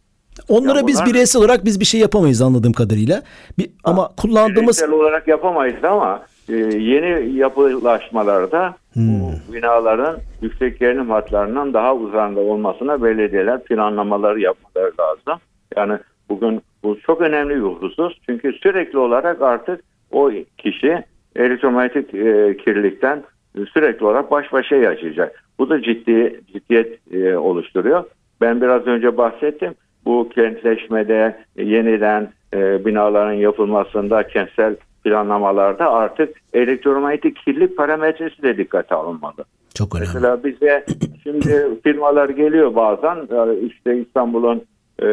Onlara 0.48 0.78
yani 0.78 0.86
biz 0.86 0.96
bunlar, 0.96 1.08
bireysel 1.08 1.42
olarak 1.42 1.64
biz 1.64 1.80
bir 1.80 1.84
şey 1.84 2.00
yapamayız 2.00 2.42
anladığım 2.42 2.72
kadarıyla. 2.72 3.22
Bir, 3.58 3.70
ama 3.84 4.10
kullandığımız 4.16 4.78
bireysel 4.78 4.90
olarak 4.90 5.28
yapamayız 5.28 5.84
ama 5.84 6.22
e, 6.48 6.56
yeni 6.78 7.36
yapılaşmalarda 7.36 8.74
hmm. 8.92 9.20
bu 9.20 9.52
binaların 9.52 10.16
yüksek 10.42 10.80
gerilim 10.80 11.10
hatlarından 11.10 11.74
daha 11.74 11.94
uzağında 11.94 12.40
olmasına 12.40 13.02
belediyeler 13.02 13.64
planlamaları 13.64 14.40
yapmaları 14.40 14.92
lazım. 15.00 15.42
Yani 15.76 15.98
bugün 16.28 16.62
bu 16.82 17.00
çok 17.00 17.20
önemli 17.20 17.54
bir 17.54 17.60
husus. 17.60 18.18
Çünkü 18.26 18.52
sürekli 18.52 18.98
olarak 18.98 19.42
artık 19.42 19.80
o 20.10 20.30
kişi 20.58 21.04
elektromanyetik 21.36 22.14
e, 22.14 22.56
kirlilikten 22.56 23.22
sürekli 23.72 24.06
olarak 24.06 24.30
baş 24.30 24.52
başa 24.52 24.76
yaşayacak. 24.76 25.44
Bu 25.58 25.70
da 25.70 25.82
ciddi 25.82 26.40
ciddiyet 26.52 27.12
e, 27.12 27.36
oluşturuyor. 27.36 28.04
Ben 28.40 28.60
biraz 28.60 28.86
önce 28.86 29.16
bahsettim. 29.16 29.74
Bu 30.04 30.28
kentleşmede 30.28 31.36
yeniden 31.56 32.32
e, 32.54 32.84
binaların 32.84 33.32
yapılmasında 33.32 34.26
kentsel 34.26 34.76
planlamalarda 35.04 35.90
artık 35.92 36.40
elektromanyetik 36.52 37.36
kirlilik 37.36 37.76
parametresi 37.76 38.42
de 38.42 38.56
dikkate 38.56 38.94
alınmalı. 38.94 39.44
Çok 39.74 39.94
önemli. 39.94 40.08
Mesela 40.14 40.44
bize 40.44 40.84
şimdi 41.22 41.68
firmalar 41.82 42.28
geliyor 42.28 42.74
bazen 42.74 43.16
işte 43.66 43.98
İstanbul'un 43.98 44.62
e, 45.02 45.06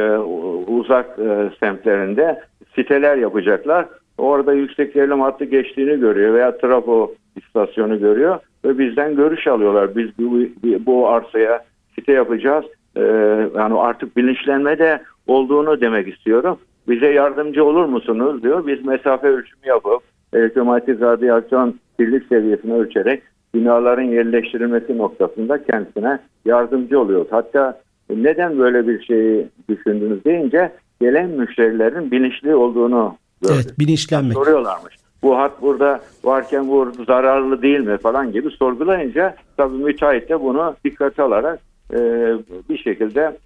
uzak 0.68 1.20
e, 1.20 1.50
semtlerinde 1.60 2.42
siteler 2.76 3.18
yapacaklar. 3.18 3.86
Orada 4.18 4.54
yüksek 4.54 4.94
gerilim 4.94 5.22
hattı 5.22 5.46
geçtiğini 5.46 6.00
görüyor 6.00 6.34
veya 6.34 6.58
trafo 6.58 7.14
istasyonu 7.36 8.00
görüyor 8.00 8.40
ve 8.66 8.78
bizden 8.78 9.16
görüş 9.16 9.48
alıyorlar. 9.48 9.96
Biz 9.96 10.10
bu, 10.20 10.40
bu 10.86 11.10
arsaya 11.10 11.64
site 11.96 12.12
yapacağız. 12.14 12.66
E, 12.96 13.02
yani 13.56 13.80
artık 13.80 14.18
bilinçlenme 14.18 14.80
de 14.80 15.02
olduğunu 15.28 15.82
demek 15.82 16.08
istiyorum 16.08 16.58
bize 16.88 17.08
yardımcı 17.08 17.66
olur 17.66 17.86
musunuz 17.86 18.44
diyor. 18.44 18.68
Biz 18.68 18.86
mesafe 18.86 19.28
ölçümü 19.28 19.68
yapıp 19.68 20.02
elektromanyetik 20.34 21.02
radyasyon 21.02 21.80
kirlilik 22.00 22.28
seviyesini 22.28 22.74
ölçerek 22.74 23.24
binaların 23.54 24.04
yerleştirilmesi 24.04 24.98
noktasında 24.98 25.64
kendisine 25.64 26.20
yardımcı 26.46 27.00
oluyoruz. 27.00 27.28
Hatta 27.32 27.82
neden 28.10 28.60
böyle 28.60 28.88
bir 28.88 29.04
şeyi 29.04 29.48
düşündünüz 29.70 30.26
deyince 30.26 30.72
gelen 31.02 31.30
müşterilerin 31.30 32.12
bilinçli 32.12 32.56
olduğunu 32.56 33.16
gördük. 33.42 33.56
Evet 33.66 33.80
bilinçlenmek. 33.80 34.34
Soruyorlarmış. 34.34 34.96
bu 35.24 35.38
hat 35.38 35.62
burada 35.62 36.00
varken 36.24 36.68
bu 36.68 36.92
zararlı 37.08 37.62
değil 37.62 37.80
mi 37.80 37.98
falan 37.98 38.32
gibi 38.32 38.52
sorgulayınca 38.52 39.36
tabii 39.58 39.78
müteahhit 39.78 40.30
de 40.30 40.42
bunu 40.42 40.76
dikkate 40.86 41.24
alarak 41.24 41.60
e, 41.94 41.98
bir 42.70 42.78
şekilde 42.78 43.38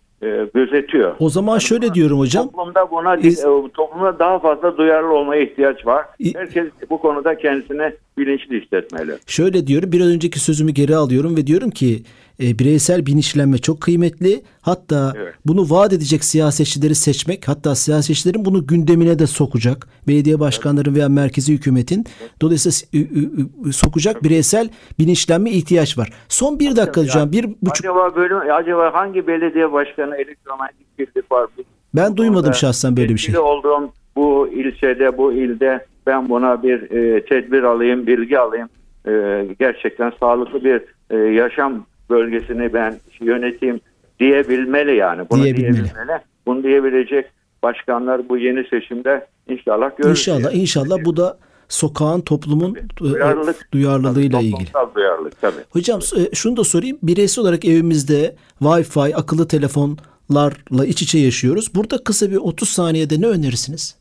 gözetiyor. 0.53 1.15
O 1.19 1.29
zaman 1.29 1.57
şöyle 1.57 1.93
diyorum 1.93 2.19
hocam. 2.19 2.45
Toplumda 2.45 2.91
buna 2.91 3.23
Biz- 3.23 3.39
e, 3.39 3.47
toplumda 3.73 4.19
daha 4.19 4.39
fazla 4.39 4.77
duyarlı 4.77 5.13
olmaya 5.13 5.41
ihtiyaç 5.41 5.85
var. 5.85 6.05
İ- 6.19 6.35
Herkes 6.35 6.65
bu 6.89 6.97
konuda 6.97 7.37
kendisine 7.37 7.93
bilinçli 8.17 8.61
hissetmeli. 8.61 9.11
Şöyle 9.27 9.67
diyorum 9.67 9.91
biraz 9.91 10.07
önceki 10.07 10.39
sözümü 10.39 10.71
geri 10.71 10.95
alıyorum 10.95 11.37
ve 11.37 11.47
diyorum 11.47 11.69
ki 11.69 12.03
e, 12.43 12.59
bireysel 12.59 13.05
bilinçlenme 13.05 13.57
çok 13.57 13.81
kıymetli. 13.81 14.41
Hatta 14.61 15.13
Evet. 15.17 15.33
bunu 15.45 15.69
vaat 15.69 15.93
edecek 15.93 16.23
siyasetçileri 16.23 16.95
seçmek 16.95 17.47
hatta 17.47 17.75
siyasetçilerin 17.75 18.45
bunu 18.45 18.67
gündemine 18.67 19.19
de 19.19 19.27
sokacak. 19.27 19.87
Belediye 20.07 20.39
başkanları 20.39 20.95
veya 20.95 21.09
merkezi 21.09 21.53
hükümetin 21.53 22.05
dolayısıyla 22.41 22.71
s- 22.73 22.87
ü- 22.93 23.19
ü- 23.21 23.47
ü- 23.65 23.73
sokacak 23.73 24.23
bireysel 24.23 24.69
bilinçlenme 24.99 25.51
ihtiyaç 25.51 25.97
var. 25.97 26.09
Son 26.29 26.59
bir 26.59 26.75
dakika 26.75 27.01
hocam 27.01 27.31
bir 27.31 27.43
buçuk 27.61 27.85
Acaba 27.85 28.15
bölüm 28.15 28.37
acaba 28.53 28.93
hangi 28.93 29.27
belediye 29.27 29.71
başkanı 29.71 30.15
elektromanyetik 30.15 30.99
birlik 30.99 31.31
var? 31.31 31.47
ben 31.95 32.17
duymadım 32.17 32.53
şahsen 32.53 32.97
böyle 32.97 33.09
bir 33.13 33.17
şey. 33.17 33.37
olduğum 33.37 33.89
bu 34.15 34.47
ilçede, 34.47 35.17
bu 35.17 35.33
ilde 35.33 35.85
ben 36.07 36.29
buna 36.29 36.63
bir 36.63 36.91
e, 36.91 37.25
tedbir 37.25 37.63
alayım, 37.63 38.07
bilgi 38.07 38.39
alayım. 38.39 38.69
E, 39.07 39.11
gerçekten 39.59 40.11
sağlıklı 40.19 40.63
bir 40.63 40.81
e, 41.09 41.17
yaşam 41.17 41.85
bölgesini 42.09 42.73
ben 42.73 42.95
yöneteyim 43.19 43.79
diyebilmeli 44.19 44.95
yani. 44.95 45.25
Bunu 45.31 45.43
Diyebilmeli. 45.43 45.73
diyebilmeli. 45.73 46.19
Bunu 46.47 46.63
diyebilecek 46.63 47.25
başkanlar 47.63 48.29
bu 48.29 48.37
yeni 48.37 48.67
seçimde 48.67 49.27
inşallah 49.49 49.97
görürüz. 49.97 50.19
İnşallah 50.19 50.53
inşallah 50.53 50.97
bu 51.05 51.17
da 51.17 51.37
sokağın 51.69 52.21
toplumun 52.21 52.75
e, 52.75 52.97
Duyarlılık. 52.97 53.69
duyarlılığıyla 53.71 54.39
Tabii, 54.39 54.47
ilgili. 54.47 54.67
Duyarlılık 54.95 55.41
tabii. 55.41 55.61
Hocam 55.69 55.99
e, 56.17 56.35
şunu 56.35 56.57
da 56.57 56.63
sorayım. 56.63 56.97
Bireysel 57.03 57.41
olarak 57.41 57.65
evimizde 57.65 58.35
Wi-Fi, 58.61 59.15
akıllı 59.15 59.47
telefonlarla 59.47 60.85
iç 60.85 61.01
içe 61.01 61.19
yaşıyoruz. 61.19 61.75
Burada 61.75 62.03
kısa 62.03 62.31
bir 62.31 62.35
30 62.37 62.69
saniyede 62.69 63.21
ne 63.21 63.27
önerirsiniz? 63.27 63.95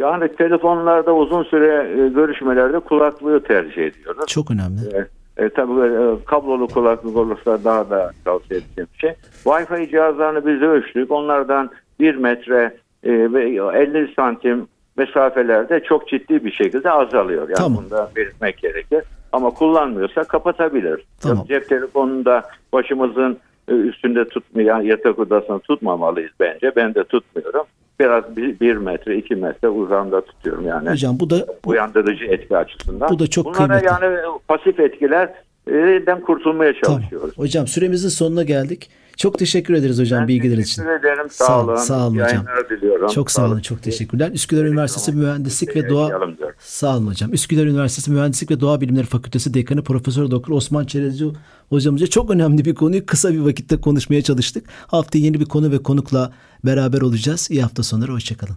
Yani 0.00 0.36
telefonlarda 0.36 1.14
uzun 1.14 1.42
süre 1.42 2.02
e, 2.04 2.08
görüşmelerde 2.08 2.78
kulaklığı 2.78 3.42
tercih 3.42 3.82
ediyoruz. 3.82 4.26
Çok 4.26 4.50
önemli. 4.50 4.80
E, 4.94 5.44
e, 5.44 5.48
tabii 5.48 5.80
e, 5.80 6.24
kablolu 6.24 6.68
kulaklık 6.68 7.16
olursa 7.16 7.64
daha 7.64 7.90
da 7.90 8.10
tavsiye 8.24 8.60
edeceğim 8.60 8.88
bir 8.94 8.98
şey. 8.98 9.14
Wi-Fi 9.44 9.90
cihazlarını 9.90 10.46
biz 10.46 10.62
ölçtük. 10.62 11.10
Onlardan 11.10 11.70
1 12.00 12.14
metre 12.14 12.76
e, 13.04 13.32
ve 13.32 13.42
50 13.42 14.14
santim 14.14 14.66
mesafelerde 14.96 15.82
çok 15.82 16.08
ciddi 16.08 16.44
bir 16.44 16.52
şekilde 16.52 16.90
azalıyor. 16.90 17.42
Yani 17.42 17.54
Tamam. 17.54 17.78
bunu 17.78 17.90
da 17.90 18.10
belirtmek 18.16 18.58
gerekir. 18.58 19.02
Ama 19.32 19.50
kullanmıyorsa 19.50 20.24
kapatabilir. 20.24 21.04
Tamam. 21.20 21.46
Cep 21.48 21.68
telefonunu 21.68 22.24
da 22.24 22.42
başımızın 22.72 23.38
e, 23.68 23.72
üstünde 23.72 24.24
tutmayan 24.24 24.80
yatak 24.80 25.18
odasını 25.18 25.60
tutmamalıyız 25.60 26.32
bence. 26.40 26.72
Ben 26.76 26.94
de 26.94 27.04
tutmuyorum. 27.04 27.64
Biraz 28.00 28.36
bir, 28.36 28.60
bir 28.60 28.76
metre, 28.76 29.16
iki 29.16 29.34
metre 29.34 29.68
uzamda 29.68 30.20
tutuyorum 30.20 30.66
yani 30.66 30.90
Hocam 30.90 31.20
bu 31.20 31.30
da 31.30 31.46
bu, 31.64 31.70
uyandırıcı 31.70 32.24
etki 32.24 32.56
açısından. 32.56 33.10
Bu 33.10 33.18
da 33.18 33.26
çok 33.26 33.46
Bunlara 33.46 33.56
kıymetli. 33.56 33.86
yani 33.86 34.18
pasif 34.48 34.80
etkilerden 34.80 36.20
kurtulmaya 36.20 36.72
tamam. 36.82 37.00
çalışıyoruz. 37.00 37.38
Hocam 37.38 37.66
süremizin 37.66 38.08
sonuna 38.08 38.42
geldik. 38.42 38.90
Çok 39.20 39.38
teşekkür 39.38 39.74
ederiz 39.74 39.98
hocam 39.98 40.20
Ben 40.20 40.28
bilgiler 40.28 40.58
için. 40.58 40.82
teşekkür 40.82 41.00
ederim. 41.00 41.30
Sağ, 41.30 41.44
Sağ- 41.44 41.64
olun. 41.64 41.76
sağ 41.76 42.06
olun 42.06 42.18
hocam. 42.18 42.44
diliyorum. 42.70 43.08
Çok 43.08 43.30
sağ 43.30 43.46
olun, 43.46 43.60
çok 43.60 43.82
teşekkürler. 43.82 44.30
Üsküdar 44.30 44.64
Üniversitesi 44.64 45.12
Mühendislik 45.12 45.76
ve 45.76 45.88
Doğa. 45.90 46.10
Sağ 46.58 46.96
olun 46.96 47.06
hocam. 47.06 47.32
Üsküdar 47.32 47.66
Üniversitesi 47.66 48.10
Mühendislik 48.10 48.50
ve 48.50 48.60
Doğa 48.60 48.80
Bilimleri 48.80 49.06
Fakültesi 49.06 49.54
Dekanı 49.54 49.84
Profesör 49.84 50.30
Doktor 50.30 50.54
Osman 50.54 50.84
Çerezci 50.84 51.24
hocamızla 51.68 52.06
çok 52.06 52.30
önemli 52.30 52.64
bir 52.64 52.74
konuyu 52.74 53.06
kısa 53.06 53.32
bir 53.32 53.38
vakitte 53.38 53.80
konuşmaya 53.80 54.22
çalıştık. 54.22 54.64
Haftaya 54.86 55.24
yeni 55.24 55.40
bir 55.40 55.44
konu 55.46 55.72
ve 55.72 55.78
konukla 55.78 56.32
beraber 56.64 57.00
olacağız. 57.00 57.48
İyi 57.50 57.62
hafta 57.62 57.82
sonları, 57.82 58.12
hoşçakalın. 58.12 58.56